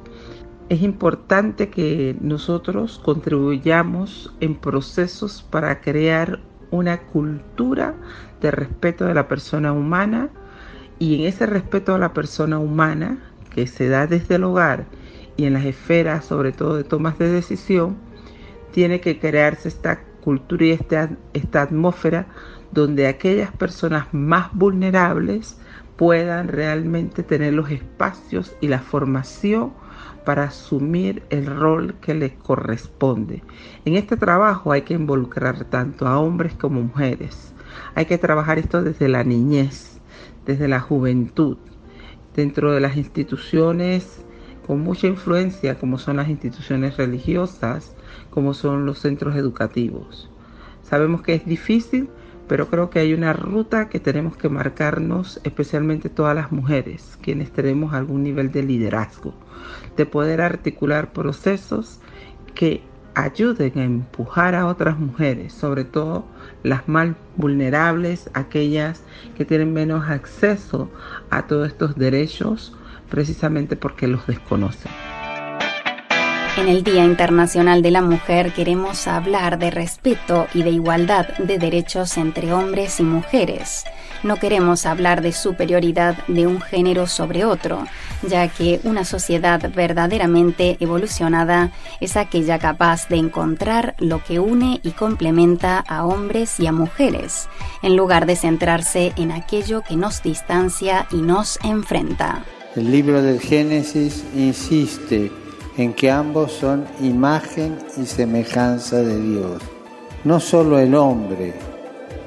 Es 0.69 0.83
importante 0.83 1.69
que 1.69 2.15
nosotros 2.21 3.01
contribuyamos 3.03 4.31
en 4.39 4.53
procesos 4.53 5.41
para 5.41 5.81
crear 5.81 6.41
una 6.69 7.07
cultura 7.07 7.95
de 8.39 8.51
respeto 8.51 9.05
de 9.05 9.15
la 9.15 9.27
persona 9.27 9.73
humana. 9.73 10.29
Y 10.99 11.15
en 11.15 11.21
ese 11.27 11.47
respeto 11.47 11.95
a 11.95 11.97
la 11.97 12.13
persona 12.13 12.59
humana 12.59 13.17
que 13.49 13.65
se 13.65 13.89
da 13.89 14.05
desde 14.05 14.35
el 14.35 14.43
hogar 14.43 14.85
y 15.37 15.45
en 15.45 15.53
las 15.53 15.65
esferas 15.65 16.25
sobre 16.25 16.51
todo 16.51 16.75
de 16.75 16.83
tomas 16.83 17.17
de 17.17 17.31
decisión, 17.31 17.97
tiene 18.71 19.01
que 19.01 19.17
crearse 19.17 19.69
esta 19.69 20.03
cultura 20.21 20.65
y 20.65 20.71
esta, 20.71 21.09
esta 21.33 21.63
atmósfera 21.63 22.27
donde 22.71 23.07
aquellas 23.07 23.51
personas 23.53 24.05
más 24.11 24.53
vulnerables 24.53 25.57
puedan 25.95 26.47
realmente 26.47 27.23
tener 27.23 27.53
los 27.53 27.71
espacios 27.71 28.55
y 28.61 28.67
la 28.67 28.79
formación 28.79 29.73
para 30.25 30.43
asumir 30.43 31.23
el 31.29 31.45
rol 31.45 31.95
que 32.01 32.13
les 32.13 32.33
corresponde. 32.33 33.43
En 33.85 33.95
este 33.95 34.17
trabajo 34.17 34.71
hay 34.71 34.83
que 34.83 34.93
involucrar 34.93 35.65
tanto 35.65 36.07
a 36.07 36.19
hombres 36.19 36.53
como 36.53 36.81
mujeres. 36.81 37.53
Hay 37.95 38.05
que 38.05 38.17
trabajar 38.17 38.59
esto 38.59 38.81
desde 38.81 39.07
la 39.07 39.23
niñez, 39.23 39.99
desde 40.45 40.67
la 40.67 40.79
juventud, 40.79 41.57
dentro 42.35 42.71
de 42.71 42.79
las 42.79 42.97
instituciones 42.97 44.23
con 44.65 44.81
mucha 44.81 45.07
influencia 45.07 45.79
como 45.79 45.97
son 45.97 46.17
las 46.17 46.29
instituciones 46.29 46.95
religiosas, 46.97 47.95
como 48.29 48.53
son 48.53 48.85
los 48.85 48.99
centros 48.99 49.35
educativos. 49.35 50.29
Sabemos 50.83 51.23
que 51.23 51.33
es 51.33 51.45
difícil, 51.45 52.07
pero 52.49 52.67
creo 52.67 52.89
que 52.89 52.99
hay 52.99 53.13
una 53.13 53.31
ruta 53.31 53.87
que 53.87 53.99
tenemos 53.99 54.35
que 54.35 54.49
marcarnos, 54.49 55.39
especialmente 55.43 56.09
todas 56.09 56.35
las 56.35 56.51
mujeres, 56.51 57.17
quienes 57.21 57.51
tenemos 57.51 57.93
algún 57.93 58.23
nivel 58.23 58.51
de 58.51 58.63
liderazgo 58.63 59.33
de 59.95 60.05
poder 60.05 60.41
articular 60.41 61.13
procesos 61.13 61.99
que 62.55 62.81
ayuden 63.13 63.77
a 63.77 63.83
empujar 63.83 64.55
a 64.55 64.65
otras 64.65 64.97
mujeres, 64.97 65.53
sobre 65.53 65.83
todo 65.83 66.25
las 66.63 66.87
más 66.87 67.09
vulnerables, 67.35 68.29
aquellas 68.33 69.03
que 69.37 69.45
tienen 69.45 69.71
menos 69.71 70.09
acceso 70.09 70.89
a 71.29 71.45
todos 71.45 71.67
estos 71.67 71.95
derechos 71.95 72.75
precisamente 73.09 73.75
porque 73.75 74.07
los 74.07 74.25
desconocen. 74.25 74.91
En 76.57 76.67
el 76.67 76.83
Día 76.83 77.05
Internacional 77.05 77.81
de 77.81 77.91
la 77.91 78.01
Mujer 78.01 78.53
queremos 78.53 79.07
hablar 79.07 79.59
de 79.59 79.71
respeto 79.71 80.47
y 80.53 80.63
de 80.63 80.71
igualdad 80.71 81.27
de 81.37 81.57
derechos 81.57 82.17
entre 82.17 82.51
hombres 82.51 82.99
y 82.99 83.03
mujeres. 83.03 83.85
No 84.23 84.35
queremos 84.35 84.85
hablar 84.85 85.21
de 85.21 85.31
superioridad 85.31 86.17
de 86.27 86.47
un 86.47 86.59
género 86.59 87.07
sobre 87.07 87.45
otro, 87.45 87.85
ya 88.27 88.49
que 88.49 88.81
una 88.83 89.05
sociedad 89.05 89.71
verdaderamente 89.73 90.75
evolucionada 90.81 91.71
es 92.01 92.17
aquella 92.17 92.59
capaz 92.59 93.07
de 93.07 93.17
encontrar 93.17 93.95
lo 93.99 94.21
que 94.21 94.39
une 94.39 94.81
y 94.83 94.91
complementa 94.91 95.79
a 95.79 96.05
hombres 96.05 96.59
y 96.59 96.67
a 96.67 96.73
mujeres, 96.73 97.47
en 97.81 97.95
lugar 97.95 98.25
de 98.25 98.35
centrarse 98.35 99.13
en 99.15 99.31
aquello 99.31 99.81
que 99.81 99.95
nos 99.95 100.21
distancia 100.21 101.07
y 101.11 101.17
nos 101.17 101.57
enfrenta. 101.63 102.43
El 102.75 102.91
libro 102.91 103.21
del 103.21 103.39
Génesis 103.39 104.23
insiste 104.35 105.31
en 105.79 105.93
que 105.93 106.11
ambos 106.11 106.51
son 106.51 106.85
imagen 106.99 107.77
y 107.95 108.05
semejanza 108.05 108.97
de 108.97 109.17
Dios. 109.17 109.61
No 110.25 110.41
solo 110.41 110.77
el 110.77 110.93
hombre 110.93 111.53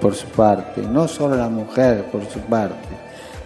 por 0.01 0.15
su 0.15 0.27
parte, 0.29 0.81
no 0.81 1.07
solo 1.07 1.37
la 1.37 1.51
mujer 1.51 2.07
por 2.11 2.25
su 2.25 2.41
parte, 2.41 2.97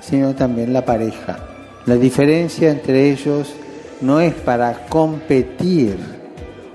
sino 0.01 0.33
también 0.33 0.73
la 0.73 0.85
pareja. 0.85 1.39
La 1.87 1.97
diferencia 1.97 2.71
entre 2.71 3.11
ellos 3.11 3.53
no 4.01 4.21
es 4.21 4.33
para 4.33 4.87
competir 4.87 5.97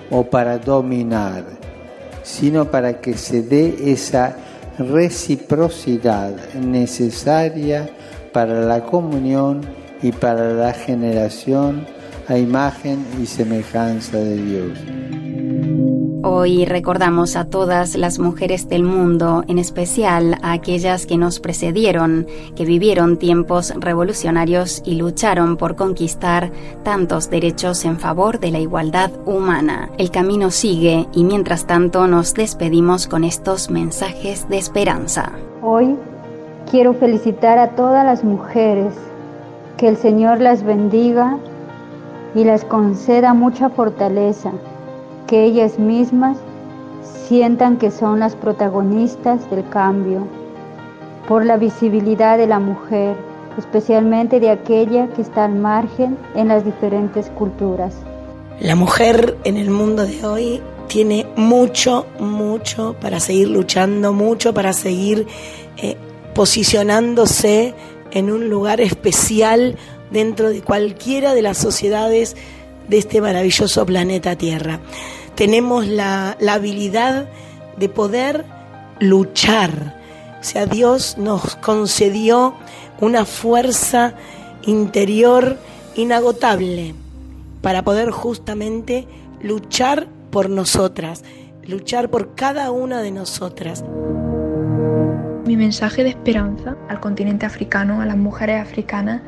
o 0.10 0.26
para 0.26 0.58
dominar, 0.58 1.46
sino 2.24 2.70
para 2.70 3.00
que 3.00 3.14
se 3.14 3.44
dé 3.44 3.94
esa 3.94 4.36
reciprocidad 4.78 6.34
necesaria 6.56 7.90
para 8.34 8.60
la 8.60 8.84
comunión 8.84 9.62
y 10.02 10.12
para 10.12 10.54
la 10.54 10.74
generación 10.74 11.88
a 12.28 12.38
imagen 12.38 13.06
y 13.22 13.26
semejanza 13.26 14.18
de 14.18 14.36
Dios. 14.38 14.80
Hoy 16.24 16.66
recordamos 16.66 17.36
a 17.36 17.46
todas 17.46 17.96
las 17.96 18.20
mujeres 18.20 18.70
del 18.70 18.84
mundo, 18.84 19.44
en 19.48 19.58
especial 19.58 20.38
a 20.44 20.52
aquellas 20.52 21.08
que 21.08 21.18
nos 21.18 21.40
precedieron, 21.40 22.28
que 22.56 22.64
vivieron 22.64 23.18
tiempos 23.18 23.74
revolucionarios 23.76 24.84
y 24.86 24.96
lucharon 24.96 25.58
por 25.58 25.76
conquistar 25.76 26.52
tantos 26.84 27.30
derechos 27.32 27.86
en 27.86 28.00
favor 28.00 28.40
de 28.40 28.52
la 28.52 28.60
igualdad 28.60 29.12
humana. 29.26 29.90
El 29.98 30.12
camino 30.12 30.52
sigue 30.52 31.08
y 31.12 31.24
mientras 31.24 31.66
tanto 31.66 32.06
nos 32.06 32.36
despedimos 32.36 33.08
con 33.08 33.24
estos 33.24 33.72
mensajes 33.72 34.48
de 34.48 34.60
esperanza. 34.60 35.32
Hoy 35.64 35.96
quiero 36.70 36.94
felicitar 36.94 37.58
a 37.58 37.70
todas 37.72 38.06
las 38.06 38.24
mujeres, 38.24 38.94
que 39.78 39.88
el 39.88 39.98
Señor 39.98 40.40
las 40.40 40.64
bendiga 40.64 41.40
y 42.36 42.44
les 42.44 42.64
conceda 42.66 43.34
mucha 43.34 43.70
fortaleza 43.70 44.52
que 45.28 45.44
ellas 45.44 45.80
mismas 45.80 46.38
sientan 47.28 47.78
que 47.78 47.92
son 47.92 48.20
las 48.20 48.36
protagonistas 48.36 49.50
del 49.50 49.68
cambio, 49.70 50.28
por 51.28 51.46
la 51.46 51.58
visibilidad 51.58 52.38
de 52.38 52.48
la 52.48 52.60
mujer, 52.60 53.16
especialmente 53.58 54.40
de 54.40 54.50
aquella 54.50 55.08
que 55.14 55.22
está 55.22 55.46
al 55.46 55.56
margen 55.56 56.18
en 56.36 56.50
las 56.50 56.66
diferentes 56.66 57.30
culturas. 57.30 57.96
La 58.60 58.76
mujer 58.76 59.38
en 59.46 59.58
el 59.58 59.70
mundo 59.70 60.06
de 60.06 60.26
hoy 60.26 60.62
tiene 60.88 61.26
mucho, 61.38 62.06
mucho 62.20 62.96
para 63.00 63.20
seguir 63.22 63.48
luchando, 63.48 64.12
mucho 64.12 64.54
para 64.54 64.74
seguir 64.74 65.26
eh, 65.78 65.96
posicionándose 66.36 67.74
en 68.12 68.30
un 68.30 68.50
lugar 68.50 68.82
especial 68.82 69.78
dentro 70.12 70.50
de 70.50 70.62
cualquiera 70.62 71.34
de 71.34 71.42
las 71.42 71.58
sociedades 71.58 72.36
de 72.88 72.98
este 72.98 73.22
maravilloso 73.22 73.86
planeta 73.86 74.36
Tierra 74.36 74.82
tenemos 75.36 75.88
la, 75.88 76.38
habilidad 76.50 77.28
de 77.78 77.90
poder 77.90 78.46
luchar. 79.00 79.96
O 80.40 80.44
sea, 80.44 80.66
Dios 80.66 81.18
nos 81.18 81.56
concedió 81.56 82.54
una 83.00 83.26
fuerza 83.26 84.14
interior 84.64 85.58
inagotable 85.96 86.94
para 87.62 87.84
poder 87.84 88.12
justamente 88.12 89.08
luchar 89.42 90.08
por 90.30 90.50
nosotras, 90.50 91.24
luchar 91.64 92.10
por 92.10 92.36
cada 92.36 92.72
una 92.72 93.02
de 93.02 93.12
nosotras. 93.12 93.84
Mi 95.46 95.58
mensaje 95.58 96.04
de 96.04 96.10
esperanza 96.10 96.78
al 96.88 97.00
continente 97.00 97.46
africano, 97.46 98.02
a 98.02 98.06
las 98.06 98.18
mujeres 98.18 98.62
africanas, 98.62 99.22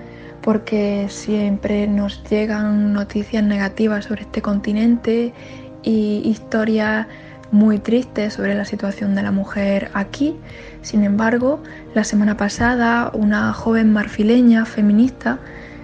porque 0.44 1.08
siempre 1.10 1.88
nos 1.88 2.24
llegan 2.30 2.94
noticias 2.94 3.44
negativas 3.44 4.06
sobre 4.06 4.24
este 4.24 4.42
continente 4.42 5.34
y 5.84 6.22
historias 6.26 7.08
muy 7.52 7.80
tristes 7.80 8.34
sobre 8.34 8.56
la 8.56 8.66
situación 8.66 9.16
de 9.16 9.24
la 9.24 9.32
mujer 9.32 9.90
aquí. 9.94 10.36
Sin 10.82 11.04
embargo, 11.04 11.62
la 11.94 12.04
semana 12.04 12.36
pasada 12.36 13.12
una 13.14 13.54
joven 13.54 13.94
marfileña 13.94 14.66
feminista 14.66 15.40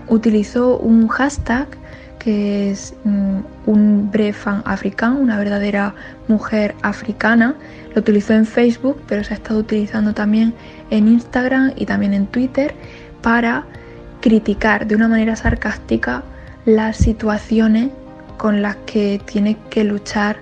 utilizó 0.08 0.78
un 0.78 1.08
hashtag 1.08 1.68
que 2.18 2.72
es 2.72 2.96
mm, 3.06 3.40
un 3.66 4.12
brefan 4.12 4.62
africán, 4.66 5.16
una 5.16 5.38
verdadera 5.38 5.96
mujer 6.28 6.76
africana. 6.82 7.56
Lo 7.96 8.02
utilizó 8.02 8.34
en 8.34 8.46
Facebook, 8.46 9.02
pero 9.08 9.24
se 9.24 9.34
ha 9.34 9.38
estado 9.38 9.60
utilizando 9.60 10.14
también 10.14 10.54
en 10.90 11.08
Instagram 11.08 11.72
y 11.78 11.86
también 11.86 12.14
en 12.14 12.28
Twitter 12.28 12.74
para 13.22 13.66
criticar 14.22 14.88
de 14.88 14.96
una 14.96 15.08
manera 15.08 15.36
sarcástica 15.36 16.24
las 16.66 16.98
situaciones 16.98 17.90
con 18.38 18.62
las 18.62 18.76
que 18.78 19.22
tiene 19.26 19.58
que 19.70 19.84
luchar 19.84 20.38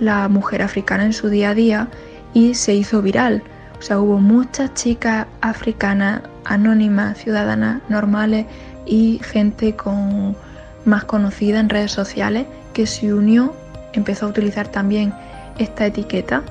la 0.00 0.28
mujer 0.28 0.62
africana 0.62 1.04
en 1.04 1.12
su 1.12 1.28
día 1.28 1.50
a 1.50 1.54
día 1.54 1.88
y 2.34 2.54
se 2.54 2.74
hizo 2.74 3.02
viral. 3.02 3.42
O 3.78 3.82
sea, 3.82 3.98
hubo 4.00 4.18
muchas 4.18 4.74
chicas 4.74 5.26
africanas, 5.40 6.22
anónimas, 6.44 7.18
ciudadanas 7.18 7.80
normales 7.88 8.46
y 8.86 9.20
gente 9.22 9.76
con 9.76 10.36
más 10.84 11.04
conocida 11.04 11.60
en 11.60 11.68
redes 11.68 11.92
sociales 11.92 12.46
que 12.72 12.86
se 12.86 13.12
unió, 13.12 13.54
empezó 13.92 14.26
a 14.26 14.28
utilizar 14.30 14.68
también 14.68 15.12
esta 15.58 15.86
etiqueta 15.86 16.42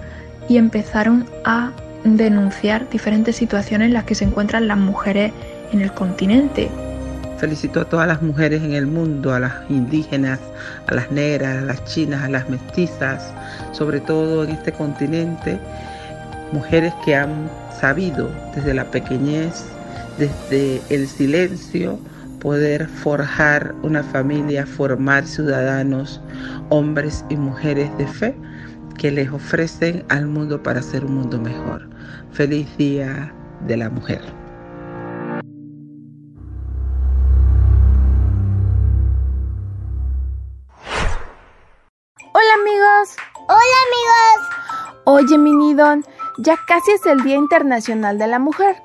y 0.48 0.58
empezaron 0.58 1.26
a 1.44 1.72
denunciar 2.04 2.90
diferentes 2.90 3.36
situaciones 3.36 3.88
en 3.88 3.94
las 3.94 4.04
que 4.06 4.16
se 4.16 4.26
encuentran 4.26 4.68
las 4.68 4.78
mujeres 4.78 5.34
en 5.72 5.82
el 5.82 5.92
continente. 5.94 6.70
Felicito 7.38 7.82
a 7.82 7.86
todas 7.86 8.08
las 8.08 8.22
mujeres 8.22 8.64
en 8.64 8.74
el 8.74 8.88
mundo, 8.88 9.34
a 9.34 9.40
las 9.40 9.54
indígenas, 9.70 10.40
a 10.88 10.96
las 10.96 11.12
negras, 11.12 11.58
a 11.58 11.66
las 11.66 11.84
chinas, 11.86 12.24
a 12.24 12.30
las 12.30 12.50
mestizas, 12.50 13.32
sobre 13.74 14.00
todo 14.00 14.44
en 14.44 14.52
este 14.52 14.72
continente, 14.72 15.60
mujeres 16.52 16.94
que 17.06 17.16
han 17.16 17.50
sabido 17.80 18.30
desde 18.56 18.74
la 18.74 18.86
pequeñez, 18.86 19.66
desde 20.18 20.82
el 20.90 21.08
silencio, 21.08 22.00
poder 22.40 22.88
forjar 22.88 23.76
una 23.84 24.02
familia, 24.04 24.66
formar 24.66 25.26
ciudadanos, 25.26 26.22
hombres 26.70 27.24
y 27.30 27.36
mujeres 27.36 27.96
de 27.98 28.08
fe 28.08 28.36
que 28.98 29.12
les 29.12 29.30
ofrecen 29.32 30.04
al 30.10 30.26
mundo 30.26 30.64
para 30.64 30.80
hacer 30.80 31.06
un 31.06 31.16
mundo 31.16 31.40
mejor. 31.40 31.88
Feliz 32.32 32.68
Día 32.78 33.32
de 33.68 33.78
la 33.78 33.90
Mujer. 33.90 34.37
Hola 42.98 43.78
amigos. 43.86 44.50
Oye, 45.04 45.38
Minidon, 45.38 46.04
ya 46.40 46.58
casi 46.66 46.94
es 46.94 47.06
el 47.06 47.22
Día 47.22 47.36
Internacional 47.36 48.18
de 48.18 48.26
la 48.26 48.40
Mujer. 48.40 48.82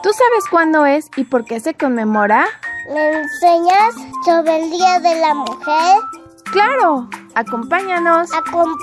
¿Tú 0.00 0.10
sabes 0.12 0.44
cuándo 0.48 0.86
es 0.86 1.10
y 1.16 1.24
por 1.24 1.44
qué 1.44 1.58
se 1.58 1.74
conmemora? 1.74 2.46
¿Me 2.88 3.18
enseñas 3.18 3.96
sobre 4.24 4.62
el 4.62 4.70
Día 4.70 5.00
de 5.00 5.20
la 5.20 5.34
Mujer? 5.34 5.98
Claro, 6.52 7.08
acompáñanos. 7.34 8.32
¡Acompáñanos! 8.32 8.78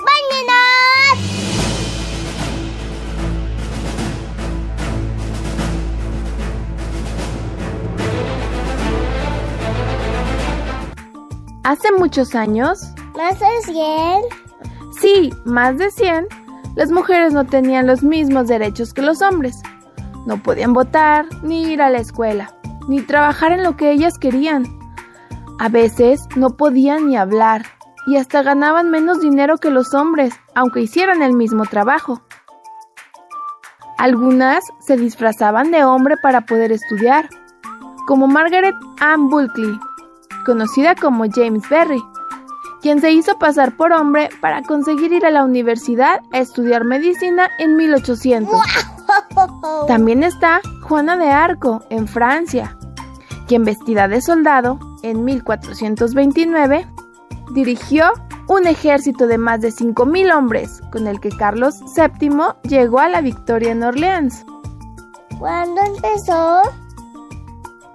Hace 11.64 11.92
muchos 11.92 12.34
años. 12.34 12.82
¿Más 13.14 13.40
de 13.40 13.46
100? 13.64 14.45
Sí, 15.06 15.32
más 15.44 15.78
de 15.78 15.92
100, 15.92 16.26
las 16.74 16.90
mujeres 16.90 17.32
no 17.32 17.44
tenían 17.44 17.86
los 17.86 18.02
mismos 18.02 18.48
derechos 18.48 18.92
que 18.92 19.02
los 19.02 19.22
hombres. 19.22 19.62
No 20.26 20.42
podían 20.42 20.72
votar, 20.72 21.26
ni 21.44 21.62
ir 21.62 21.80
a 21.80 21.90
la 21.90 21.98
escuela, 21.98 22.52
ni 22.88 23.02
trabajar 23.02 23.52
en 23.52 23.62
lo 23.62 23.76
que 23.76 23.92
ellas 23.92 24.18
querían. 24.18 24.66
A 25.60 25.68
veces 25.68 26.26
no 26.34 26.56
podían 26.56 27.06
ni 27.06 27.16
hablar, 27.16 27.66
y 28.08 28.16
hasta 28.16 28.42
ganaban 28.42 28.90
menos 28.90 29.20
dinero 29.20 29.58
que 29.58 29.70
los 29.70 29.94
hombres, 29.94 30.34
aunque 30.56 30.80
hicieran 30.80 31.22
el 31.22 31.34
mismo 31.34 31.66
trabajo. 31.66 32.22
Algunas 33.98 34.64
se 34.80 34.96
disfrazaban 34.96 35.70
de 35.70 35.84
hombre 35.84 36.16
para 36.20 36.46
poder 36.46 36.72
estudiar, 36.72 37.28
como 38.08 38.26
Margaret 38.26 38.74
Ann 38.98 39.28
Bulkley, 39.28 39.78
conocida 40.44 40.96
como 40.96 41.26
James 41.32 41.68
Berry, 41.68 42.02
quien 42.86 43.00
se 43.00 43.10
hizo 43.10 43.36
pasar 43.36 43.76
por 43.76 43.92
hombre 43.92 44.28
para 44.40 44.62
conseguir 44.62 45.12
ir 45.12 45.26
a 45.26 45.32
la 45.32 45.44
universidad 45.44 46.20
a 46.30 46.38
estudiar 46.38 46.84
medicina 46.84 47.50
en 47.58 47.74
1800. 47.74 48.56
También 49.88 50.22
está 50.22 50.60
Juana 50.82 51.16
de 51.16 51.28
Arco, 51.28 51.82
en 51.90 52.06
Francia, 52.06 52.78
quien 53.48 53.64
vestida 53.64 54.06
de 54.06 54.22
soldado, 54.22 54.78
en 55.02 55.24
1429, 55.24 56.86
dirigió 57.54 58.12
un 58.46 58.68
ejército 58.68 59.26
de 59.26 59.38
más 59.38 59.60
de 59.62 59.72
5.000 59.72 60.32
hombres, 60.32 60.80
con 60.92 61.08
el 61.08 61.18
que 61.18 61.30
Carlos 61.30 61.80
VII 61.96 62.70
llegó 62.70 63.00
a 63.00 63.08
la 63.08 63.20
victoria 63.20 63.72
en 63.72 63.82
Orleans. 63.82 64.46
¿Cuándo 65.40 65.80
empezó? 65.82 66.62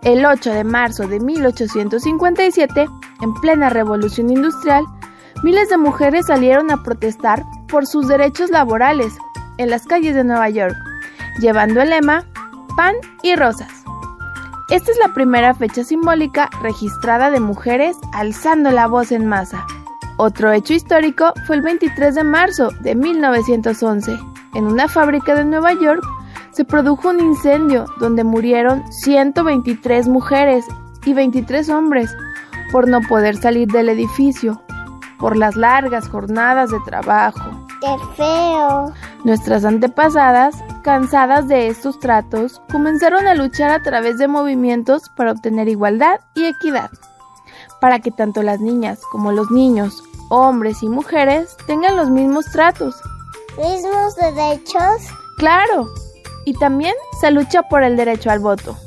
El 0.04 0.26
8 0.26 0.52
de 0.52 0.64
marzo 0.64 1.08
de 1.08 1.20
1857, 1.20 2.88
en 3.22 3.34
plena 3.36 3.70
revolución 3.70 4.32
industrial, 4.32 4.84
miles 5.44 5.70
de 5.70 5.78
mujeres 5.78 6.26
salieron 6.26 6.72
a 6.72 6.82
protestar 6.82 7.44
por 7.68 7.86
sus 7.86 8.08
derechos 8.08 8.50
laborales 8.50 9.14
en 9.60 9.70
las 9.70 9.86
calles 9.86 10.16
de 10.16 10.24
Nueva 10.24 10.50
York, 10.50 10.76
llevando 11.40 11.82
el 11.82 11.92
lema 11.92 12.26
Pan 12.76 12.96
y 13.22 13.36
Rosas. 13.36 13.72
Esta 14.72 14.92
es 14.92 14.98
la 14.98 15.14
primera 15.14 15.54
fecha 15.54 15.84
simbólica 15.84 16.50
registrada 16.64 17.30
de 17.30 17.40
mujeres 17.40 17.96
alzando 18.12 18.72
la 18.72 18.88
voz 18.88 19.12
en 19.12 19.28
masa. 19.28 19.68
Otro 20.18 20.52
hecho 20.52 20.74
histórico 20.74 21.34
fue 21.46 21.58
el 21.58 21.62
23 21.62 22.16
de 22.16 22.24
marzo 22.24 22.72
de 22.80 22.96
1911. 22.96 24.18
En 24.56 24.66
una 24.66 24.88
fábrica 24.88 25.36
de 25.36 25.46
Nueva 25.46 25.74
York 25.74 26.02
se 26.52 26.66
produjo 26.66 27.10
un 27.10 27.20
incendio 27.20 27.86
donde 28.00 28.24
murieron 28.24 28.84
123 28.92 30.08
mujeres 30.08 30.66
y 31.06 31.14
23 31.14 31.70
hombres 31.70 32.16
por 32.72 32.88
no 32.88 33.02
poder 33.02 33.38
salir 33.38 33.68
del 33.68 33.90
edificio, 33.90 34.62
por 35.20 35.38
las 35.38 35.56
largas 35.56 36.08
jornadas 36.08 36.72
de 36.72 36.80
trabajo. 36.86 37.66
¡Qué 37.82 37.96
feo! 38.16 38.94
Nuestras 39.24 39.66
antepasadas, 39.66 40.56
cansadas 40.84 41.48
de 41.48 41.68
estos 41.68 42.00
tratos, 42.00 42.62
comenzaron 42.72 43.28
a 43.28 43.36
luchar 43.36 43.72
a 43.72 43.82
través 43.82 44.18
de 44.18 44.28
movimientos 44.28 45.10
para 45.16 45.32
obtener 45.32 45.68
igualdad 45.68 46.20
y 46.36 46.46
equidad, 46.46 46.90
para 47.80 48.00
que 48.00 48.12
tanto 48.12 48.44
las 48.44 48.60
niñas 48.60 49.02
como 49.12 49.32
los 49.32 49.52
niños, 49.52 50.04
hombres 50.30 50.84
y 50.84 50.90
mujeres 50.90 51.56
tengan 51.68 51.96
los 51.96 52.10
mismos 52.10 52.46
tratos. 52.52 52.96
¿Mismos 53.58 54.16
derechos? 54.16 55.08
Claro, 55.38 55.88
y 56.46 56.54
también 56.54 56.94
se 57.20 57.32
lucha 57.32 57.64
por 57.64 57.84
el 57.84 57.98
derecho 57.98 58.30
al 58.30 58.40
voto. 58.40 58.78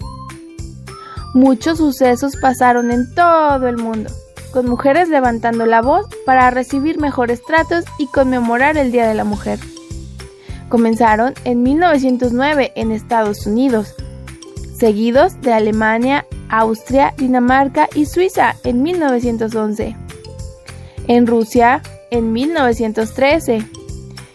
Muchos 1.35 1.79
sucesos 1.79 2.37
pasaron 2.37 2.91
en 2.91 3.13
todo 3.15 3.67
el 3.67 3.77
mundo, 3.77 4.11
con 4.53 4.69
mujeres 4.69 5.09
levantando 5.09 5.67
la 5.67 5.83
voz 5.83 6.07
para 6.25 6.51
recibir 6.51 7.01
mejores 7.01 7.43
tratos 7.43 7.85
y 7.99 8.07
conmemorar 8.07 8.77
el 8.77 8.93
Día 8.93 9.09
de 9.09 9.15
la 9.15 9.25
Mujer. 9.25 9.59
Comenzaron 10.69 11.35
en 11.45 11.63
1909 11.63 12.73
en 12.77 12.93
Estados 12.93 13.47
Unidos, 13.47 13.95
seguidos 14.79 15.41
de 15.41 15.53
Alemania, 15.53 16.27
Austria, 16.49 17.15
Dinamarca 17.17 17.89
y 17.95 18.07
Suiza 18.07 18.55
en 18.65 18.83
1911. 18.83 19.97
En 21.09 21.27
Rusia 21.27 21.83
en 22.11 22.33
1913. 22.33 23.67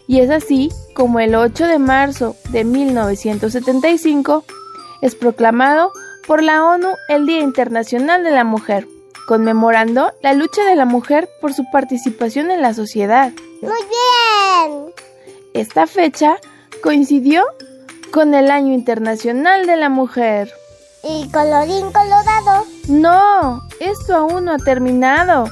Y 0.08 0.20
es 0.20 0.30
así 0.30 0.70
como 1.00 1.22
el 1.22 1.34
8 1.34 1.66
de 1.68 1.80
marzo 1.80 2.36
de 2.50 2.66
1975 2.66 4.44
es 5.02 5.16
proclamado 5.16 5.94
por 6.28 6.44
la 6.44 6.66
ONU 6.66 6.90
el 7.08 7.26
Día 7.26 7.40
Internacional 7.40 8.22
de 8.26 8.32
la 8.32 8.44
Mujer, 8.44 8.86
conmemorando 9.26 10.12
la 10.22 10.34
lucha 10.34 10.66
de 10.66 10.76
la 10.76 10.84
mujer 10.84 11.30
por 11.40 11.54
su 11.54 11.64
participación 11.72 12.52
en 12.52 12.62
la 12.62 12.74
sociedad. 12.74 13.32
Muy 13.62 13.72
bien. 13.72 14.94
Esta 15.54 15.88
fecha 15.88 16.36
coincidió 16.84 17.46
con 18.12 18.34
el 18.34 18.52
Año 18.52 18.74
Internacional 18.74 19.68
de 19.68 19.78
la 19.78 19.88
Mujer. 19.88 20.52
¿Y 21.02 21.30
colorín 21.32 21.94
colorado? 21.94 22.66
No, 22.90 23.62
esto 23.80 24.18
aún 24.18 24.44
no 24.44 24.52
ha 24.52 24.58
terminado. 24.58 25.46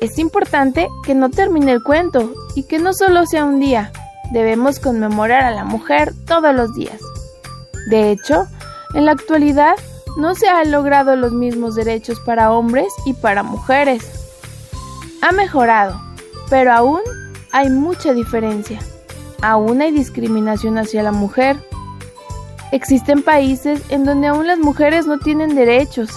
Es 0.00 0.18
importante 0.18 0.88
que 1.06 1.14
no 1.14 1.30
termine 1.30 1.70
el 1.70 1.84
cuento 1.84 2.32
y 2.56 2.64
que 2.64 2.80
no 2.80 2.92
solo 2.92 3.26
sea 3.26 3.44
un 3.44 3.60
día. 3.60 3.92
Debemos 4.30 4.78
conmemorar 4.78 5.44
a 5.44 5.50
la 5.50 5.64
mujer 5.64 6.14
todos 6.26 6.54
los 6.54 6.74
días. 6.74 7.00
De 7.90 8.10
hecho, 8.10 8.46
en 8.94 9.06
la 9.06 9.12
actualidad 9.12 9.74
no 10.16 10.34
se 10.34 10.48
han 10.48 10.70
logrado 10.70 11.16
los 11.16 11.32
mismos 11.32 11.74
derechos 11.74 12.20
para 12.20 12.52
hombres 12.52 12.92
y 13.04 13.14
para 13.14 13.42
mujeres. 13.42 14.04
Ha 15.22 15.32
mejorado, 15.32 16.00
pero 16.48 16.72
aún 16.72 17.00
hay 17.50 17.70
mucha 17.70 18.12
diferencia. 18.12 18.78
Aún 19.42 19.80
hay 19.82 19.90
discriminación 19.90 20.78
hacia 20.78 21.02
la 21.02 21.12
mujer. 21.12 21.56
Existen 22.72 23.22
países 23.22 23.82
en 23.90 24.04
donde 24.04 24.28
aún 24.28 24.46
las 24.46 24.58
mujeres 24.58 25.06
no 25.06 25.18
tienen 25.18 25.54
derechos. 25.54 26.10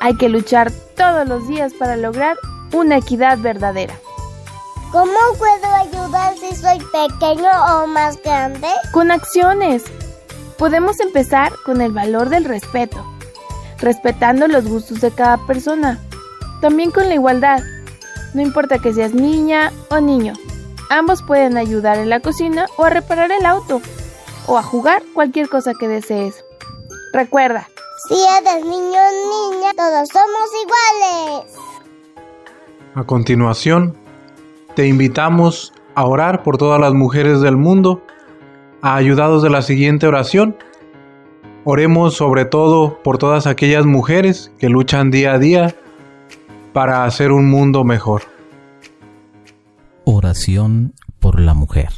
Hay 0.00 0.16
que 0.16 0.28
luchar 0.28 0.70
todos 0.96 1.26
los 1.26 1.48
días 1.48 1.72
para 1.74 1.96
lograr 1.96 2.36
una 2.72 2.98
equidad 2.98 3.38
verdadera. 3.38 3.94
¿Cómo 4.90 5.12
puedo 5.36 5.74
ayudar 5.74 6.34
si 6.38 6.56
soy 6.56 6.78
pequeño 6.78 7.50
o 7.50 7.86
más 7.86 8.20
grande? 8.22 8.68
Con 8.90 9.10
acciones. 9.10 9.84
Podemos 10.56 10.98
empezar 11.00 11.52
con 11.66 11.82
el 11.82 11.92
valor 11.92 12.30
del 12.30 12.46
respeto, 12.46 13.04
respetando 13.78 14.48
los 14.48 14.66
gustos 14.66 15.02
de 15.02 15.10
cada 15.10 15.36
persona. 15.46 15.98
También 16.62 16.90
con 16.90 17.06
la 17.08 17.14
igualdad. 17.14 17.62
No 18.32 18.40
importa 18.40 18.78
que 18.78 18.94
seas 18.94 19.12
niña 19.12 19.72
o 19.90 20.00
niño, 20.00 20.32
ambos 20.88 21.22
pueden 21.22 21.58
ayudar 21.58 21.98
en 21.98 22.08
la 22.08 22.20
cocina 22.20 22.66
o 22.76 22.84
a 22.84 22.90
reparar 22.90 23.30
el 23.30 23.44
auto 23.44 23.82
o 24.46 24.56
a 24.56 24.62
jugar 24.62 25.02
cualquier 25.12 25.50
cosa 25.50 25.74
que 25.78 25.86
desees. 25.86 26.44
Recuerda, 27.12 27.68
si 28.08 28.14
eres 28.14 28.64
niño 28.64 28.98
o 29.00 29.52
niña, 29.52 29.72
todos 29.76 30.08
somos 30.08 30.50
iguales. 30.62 31.54
A 32.94 33.04
continuación, 33.04 33.96
te 34.78 34.86
invitamos 34.86 35.72
a 35.96 36.04
orar 36.04 36.44
por 36.44 36.56
todas 36.56 36.80
las 36.80 36.94
mujeres 36.94 37.40
del 37.40 37.56
mundo, 37.56 38.00
ayudados 38.80 39.42
de 39.42 39.50
la 39.50 39.60
siguiente 39.60 40.06
oración. 40.06 40.56
Oremos 41.64 42.14
sobre 42.14 42.44
todo 42.44 43.02
por 43.02 43.18
todas 43.18 43.48
aquellas 43.48 43.86
mujeres 43.86 44.52
que 44.60 44.68
luchan 44.68 45.10
día 45.10 45.32
a 45.32 45.40
día 45.40 45.74
para 46.72 47.04
hacer 47.04 47.32
un 47.32 47.50
mundo 47.50 47.82
mejor. 47.82 48.22
Oración 50.04 50.94
por 51.18 51.40
la 51.40 51.54
mujer. 51.54 51.88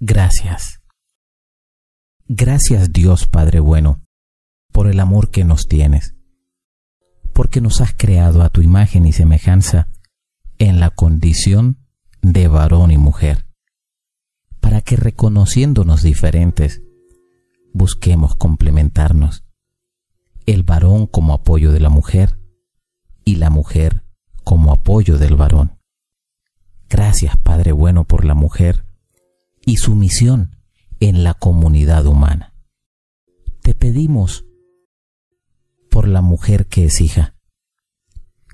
Gracias. 0.00 0.80
Gracias 2.28 2.94
Dios 2.94 3.26
Padre 3.28 3.60
bueno, 3.60 4.00
por 4.72 4.86
el 4.86 5.00
amor 5.00 5.30
que 5.30 5.44
nos 5.44 5.68
tienes, 5.68 6.14
porque 7.34 7.60
nos 7.60 7.82
has 7.82 7.92
creado 7.92 8.40
a 8.42 8.48
tu 8.48 8.62
imagen 8.62 9.04
y 9.04 9.12
semejanza 9.12 9.88
en 10.62 10.78
la 10.78 10.90
condición 10.90 11.78
de 12.20 12.46
varón 12.46 12.92
y 12.92 12.96
mujer, 12.96 13.46
para 14.60 14.80
que 14.80 14.94
reconociéndonos 14.94 16.04
diferentes, 16.04 16.82
busquemos 17.72 18.36
complementarnos, 18.36 19.42
el 20.46 20.62
varón 20.62 21.08
como 21.08 21.34
apoyo 21.34 21.72
de 21.72 21.80
la 21.80 21.88
mujer 21.88 22.38
y 23.24 23.36
la 23.36 23.50
mujer 23.50 24.04
como 24.44 24.70
apoyo 24.70 25.18
del 25.18 25.34
varón. 25.34 25.80
Gracias 26.88 27.36
Padre 27.38 27.72
bueno 27.72 28.04
por 28.04 28.24
la 28.24 28.34
mujer 28.34 28.84
y 29.66 29.78
su 29.78 29.96
misión 29.96 30.58
en 31.00 31.24
la 31.24 31.34
comunidad 31.34 32.06
humana. 32.06 32.54
Te 33.62 33.74
pedimos 33.74 34.44
por 35.90 36.06
la 36.06 36.20
mujer 36.20 36.68
que 36.68 36.84
es 36.84 37.00
hija, 37.00 37.34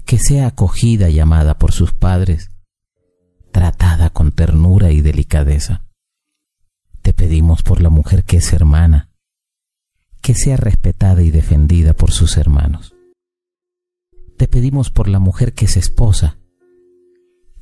que 0.09 0.18
sea 0.18 0.47
acogida 0.47 1.11
y 1.11 1.21
amada 1.21 1.59
por 1.59 1.73
sus 1.73 1.92
padres, 1.92 2.51
tratada 3.53 4.09
con 4.09 4.33
ternura 4.33 4.90
y 4.90 5.03
delicadeza. 5.03 5.85
Te 7.03 7.12
pedimos 7.12 7.62
por 7.62 7.83
la 7.83 7.90
mujer 7.90 8.25
que 8.25 8.38
es 8.38 8.55
hermana, 8.55 9.11
que 10.23 10.33
sea 10.33 10.57
respetada 10.57 11.21
y 11.21 11.31
defendida 11.31 11.92
por 11.92 12.11
sus 12.11 12.38
hermanos. 12.38 12.94
Te 14.38 14.49
pedimos 14.49 14.90
por 14.90 15.09
la 15.09 15.18
mujer 15.18 15.53
que 15.53 15.66
es 15.66 15.77
esposa, 15.77 16.38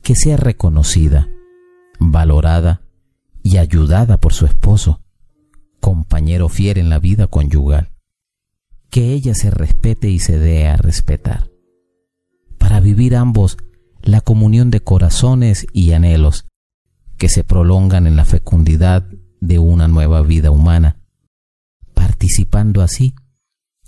que 0.01 0.15
sea 0.15 0.37
reconocida, 0.37 1.29
valorada 1.99 2.83
y 3.43 3.57
ayudada 3.57 4.19
por 4.19 4.33
su 4.33 4.47
esposo, 4.47 5.03
compañero 5.81 6.49
fiel 6.49 6.79
en 6.79 6.91
la 6.91 7.01
vida 7.01 7.27
conyugal. 7.27 7.91
Que 8.89 9.15
ella 9.15 9.35
se 9.35 9.51
respete 9.51 10.11
y 10.11 10.21
se 10.21 10.39
dé 10.39 10.69
a 10.69 10.77
respetar. 10.77 11.56
Para 12.67 12.81
vivir 12.81 13.15
ambos 13.15 13.59
la 14.03 14.21
comunión 14.21 14.73
de 14.73 14.81
corazones 14.81 15.69
y 15.73 15.93
anhelos 15.93 16.47
que 17.17 17.29
se 17.29 17.45
prolongan 17.45 18.09
en 18.09 18.17
la 18.17 18.25
fecundidad 18.25 19.07
de 19.41 19.61
una 19.61 19.87
nueva 19.87 20.21
vida 20.23 20.51
humana, 20.51 20.97
participando 21.95 22.83
así 22.83 23.15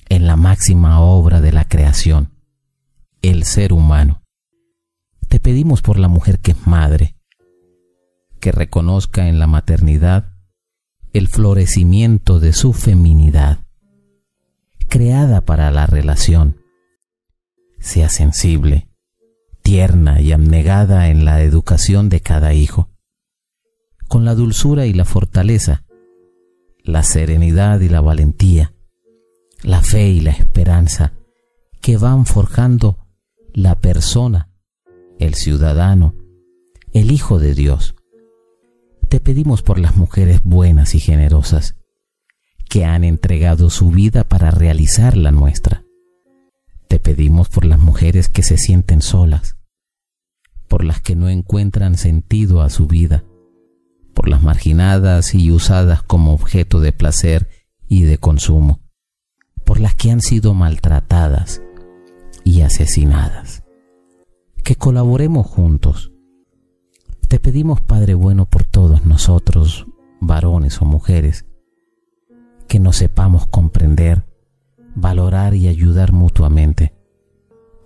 en 0.08 0.28
la 0.28 0.36
máxima 0.36 1.00
obra 1.00 1.40
de 1.40 1.50
la 1.50 1.64
creación, 1.66 2.30
el 3.20 3.42
ser 3.42 3.72
humano. 3.72 4.22
Te 5.26 5.40
pedimos 5.40 5.82
por 5.82 5.98
la 5.98 6.06
mujer 6.06 6.38
que 6.38 6.52
es 6.52 6.64
madre, 6.68 7.16
que 8.38 8.52
reconozca 8.52 9.26
en 9.26 9.40
la 9.40 9.48
maternidad 9.48 10.34
el 11.12 11.26
florecimiento 11.26 12.38
de 12.38 12.52
su 12.52 12.72
feminidad, 12.72 13.58
creada 14.86 15.40
para 15.40 15.72
la 15.72 15.86
relación. 15.86 16.57
Sea 17.88 18.10
sensible, 18.10 18.86
tierna 19.62 20.20
y 20.20 20.32
abnegada 20.32 21.08
en 21.08 21.24
la 21.24 21.40
educación 21.40 22.10
de 22.10 22.20
cada 22.20 22.52
hijo, 22.52 22.90
con 24.08 24.26
la 24.26 24.34
dulzura 24.34 24.84
y 24.84 24.92
la 24.92 25.06
fortaleza, 25.06 25.84
la 26.84 27.02
serenidad 27.02 27.80
y 27.80 27.88
la 27.88 28.02
valentía, 28.02 28.74
la 29.62 29.80
fe 29.80 30.10
y 30.10 30.20
la 30.20 30.32
esperanza 30.32 31.14
que 31.80 31.96
van 31.96 32.26
forjando 32.26 32.98
la 33.54 33.74
persona 33.74 34.50
el 35.18 35.32
ciudadano, 35.32 36.14
el 36.92 37.10
Hijo 37.10 37.38
de 37.38 37.54
Dios. 37.54 37.94
Te 39.08 39.18
pedimos 39.18 39.62
por 39.62 39.78
las 39.78 39.96
mujeres 39.96 40.42
buenas 40.44 40.94
y 40.94 41.00
generosas, 41.00 41.74
que 42.68 42.84
han 42.84 43.02
entregado 43.02 43.70
su 43.70 43.90
vida 43.90 44.24
para 44.24 44.50
realizar 44.50 45.16
la 45.16 45.30
nuestra. 45.30 45.87
Te 46.88 46.98
pedimos 46.98 47.50
por 47.50 47.66
las 47.66 47.78
mujeres 47.78 48.30
que 48.30 48.42
se 48.42 48.56
sienten 48.56 49.02
solas, 49.02 49.56
por 50.68 50.84
las 50.84 51.00
que 51.00 51.16
no 51.16 51.28
encuentran 51.28 51.98
sentido 51.98 52.62
a 52.62 52.70
su 52.70 52.86
vida, 52.86 53.24
por 54.14 54.28
las 54.28 54.42
marginadas 54.42 55.34
y 55.34 55.50
usadas 55.50 56.02
como 56.02 56.32
objeto 56.32 56.80
de 56.80 56.92
placer 56.92 57.48
y 57.88 58.04
de 58.04 58.16
consumo, 58.16 58.80
por 59.64 59.80
las 59.80 59.94
que 59.94 60.10
han 60.10 60.22
sido 60.22 60.54
maltratadas 60.54 61.62
y 62.42 62.62
asesinadas. 62.62 63.64
Que 64.64 64.76
colaboremos 64.76 65.46
juntos. 65.46 66.12
Te 67.28 67.38
pedimos, 67.38 67.82
Padre 67.82 68.14
bueno, 68.14 68.46
por 68.46 68.64
todos 68.64 69.04
nosotros, 69.04 69.86
varones 70.20 70.80
o 70.80 70.86
mujeres, 70.86 71.44
que 72.66 72.80
nos 72.80 72.96
sepamos 72.96 73.46
comprender, 73.46 74.27
valorar 75.00 75.54
y 75.54 75.68
ayudar 75.68 76.12
mutuamente, 76.12 76.92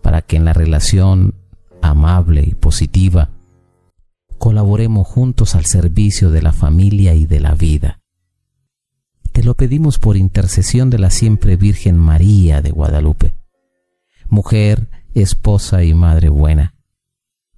para 0.03 0.23
que 0.23 0.37
en 0.37 0.45
la 0.45 0.53
relación 0.53 1.35
amable 1.81 2.45
y 2.47 2.55
positiva 2.55 3.31
colaboremos 4.39 5.07
juntos 5.07 5.55
al 5.55 5.67
servicio 5.67 6.31
de 6.31 6.43
la 6.43 6.53
familia 6.53 7.15
y 7.15 7.27
de 7.27 7.41
la 7.41 7.55
vida. 7.55 8.01
Te 9.33 9.45
lo 9.45 9.55
pedimos 9.55 9.99
por 9.99 10.17
intercesión 10.17 10.91
de 10.91 10.99
la 10.99 11.11
siempre 11.11 11.57
Virgen 11.57 11.97
María 11.97 12.61
de 12.61 12.71
Guadalupe, 12.71 13.35
mujer, 14.29 14.89
esposa 15.15 15.85
y 15.85 15.95
madre 15.95 16.29
buena, 16.29 16.75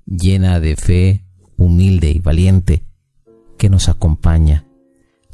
llena 0.04 0.60
de 0.60 0.76
fe, 0.76 1.24
humilde 1.56 2.10
y 2.10 2.18
valiente, 2.18 2.84
que 3.56 3.70
nos 3.70 3.88
acompaña, 3.88 4.66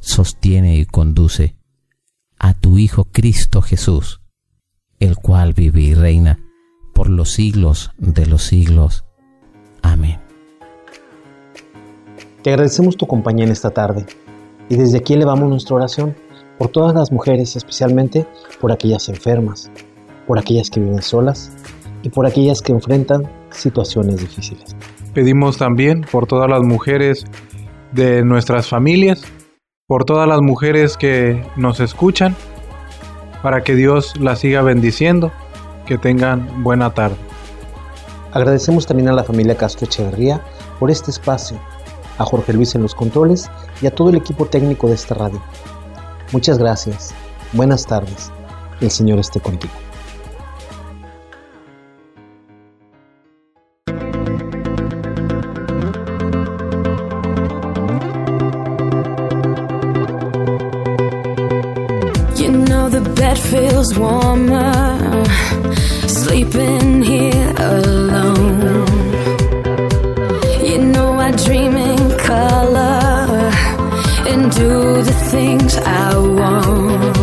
sostiene 0.00 0.76
y 0.76 0.85
conduce 0.85 1.60
a 2.40 2.55
tu 2.55 2.79
Hijo 2.79 3.05
Cristo 3.05 3.61
Jesús, 3.61 4.22
el 4.98 5.16
cual 5.16 5.53
vive 5.53 5.83
y 5.83 5.94
reina 5.94 6.40
por 6.94 7.09
los 7.09 7.31
siglos 7.31 7.90
de 7.98 8.26
los 8.26 8.42
siglos. 8.42 9.05
Amén. 9.83 10.18
Te 12.42 12.50
agradecemos 12.50 12.96
tu 12.96 13.07
compañía 13.07 13.44
en 13.44 13.53
esta 13.53 13.70
tarde 13.70 14.07
y 14.70 14.76
desde 14.76 14.98
aquí 14.98 15.12
elevamos 15.12 15.50
nuestra 15.50 15.76
oración 15.76 16.16
por 16.59 16.68
todas 16.68 16.94
las 16.94 17.12
mujeres, 17.12 17.57
especialmente 17.57 18.26
por 18.59 18.72
aquellas 18.72 19.09
enfermas, 19.11 19.70
por 20.26 20.38
aquellas 20.38 20.70
que 20.70 20.81
viven 20.81 21.03
solas 21.03 21.53
y 22.03 22.09
por 22.09 22.26
aquellas 22.26 22.62
que 22.62 22.72
enfrentan 22.72 23.31
situaciones 23.50 24.20
difíciles. 24.20 24.74
Pedimos 25.12 25.59
también 25.59 26.07
por 26.11 26.26
todas 26.26 26.48
las 26.48 26.62
mujeres 26.62 27.26
de 27.92 28.24
nuestras 28.24 28.68
familias, 28.68 29.22
por 29.90 30.05
todas 30.05 30.29
las 30.29 30.40
mujeres 30.40 30.96
que 30.96 31.44
nos 31.57 31.81
escuchan, 31.81 32.37
para 33.42 33.64
que 33.64 33.74
Dios 33.74 34.14
las 34.20 34.38
siga 34.38 34.62
bendiciendo, 34.62 35.33
que 35.85 35.98
tengan 35.98 36.62
buena 36.62 36.90
tarde. 36.90 37.16
Agradecemos 38.31 38.87
también 38.87 39.09
a 39.09 39.12
la 39.12 39.24
familia 39.24 39.57
Castro 39.57 39.87
Echeverría 39.87 40.40
por 40.79 40.92
este 40.92 41.11
espacio, 41.11 41.59
a 42.18 42.24
Jorge 42.24 42.53
Luis 42.53 42.76
en 42.76 42.83
los 42.83 42.94
controles 42.94 43.50
y 43.83 43.88
a 43.88 43.90
todo 43.90 44.11
el 44.11 44.14
equipo 44.14 44.46
técnico 44.46 44.87
de 44.87 44.94
esta 44.94 45.16
radio. 45.16 45.42
Muchas 46.31 46.57
gracias, 46.57 47.12
buenas 47.53 47.85
tardes, 47.85 48.31
el 48.81 48.92
Señor 48.92 49.18
esté 49.18 49.40
contigo. 49.40 49.74
Things 75.31 75.77
I 75.77 76.16
want. 76.16 77.16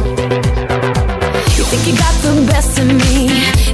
You 1.58 1.64
think 1.70 1.84
you 1.88 1.96
got 1.98 2.16
the 2.24 2.34
best 2.48 2.80
of 2.80 2.88
me, 2.88 3.28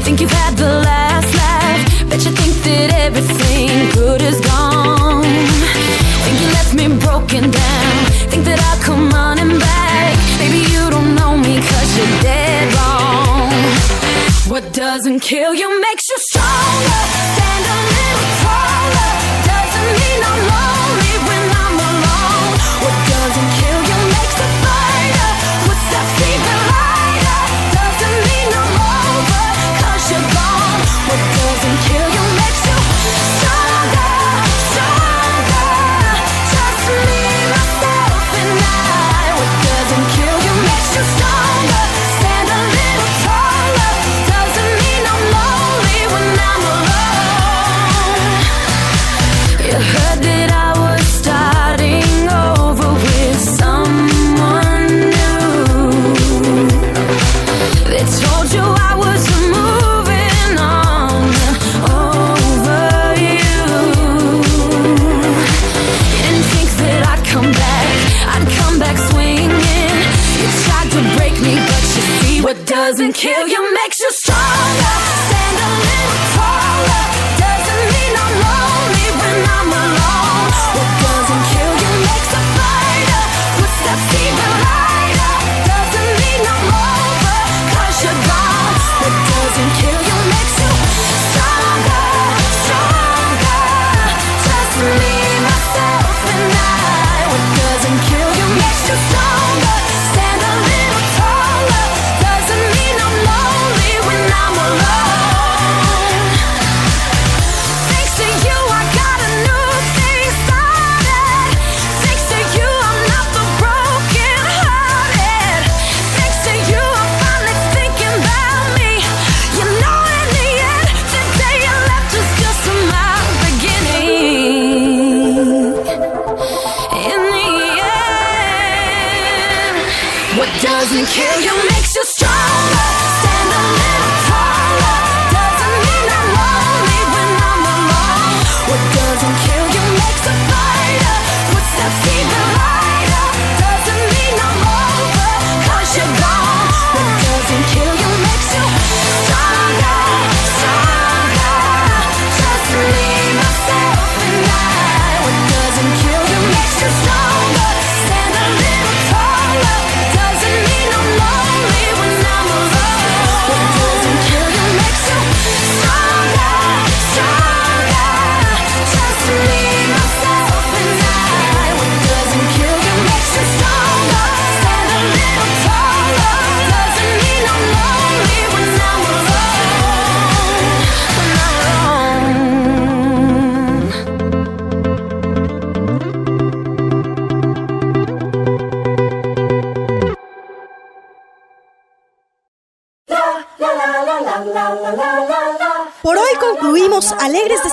think 0.06 0.20
you've 0.22 0.38
had 0.44 0.58
the 0.58 0.74
last 0.90 1.30
laugh. 1.36 2.10
Bet 2.10 2.26
you 2.26 2.32
think 2.32 2.54
that 2.66 2.90
everything 3.06 3.92
good 3.92 4.22
is 4.22 4.40
gone. 4.42 5.22
Think 6.24 6.38
you 6.42 6.50
left 6.58 6.74
me 6.74 6.86
broken 7.06 7.52
down, 7.52 7.94
think 8.32 8.44
that 8.50 8.60
I'll 8.70 8.82
come 8.82 9.12
running 9.12 9.60
back. 9.60 10.18
Baby, 10.40 10.62
you 10.74 10.84
don't 10.90 11.14
know 11.14 11.38
me 11.38 11.54
cause 11.70 11.90
you're 11.98 12.16
dead 12.22 12.74
wrong. 12.74 13.54
What 14.52 14.74
doesn't 14.74 15.20
kill 15.20 15.54
you 15.54 15.70
makes 15.80 16.10
you 16.10 16.18
stronger. 16.18 16.93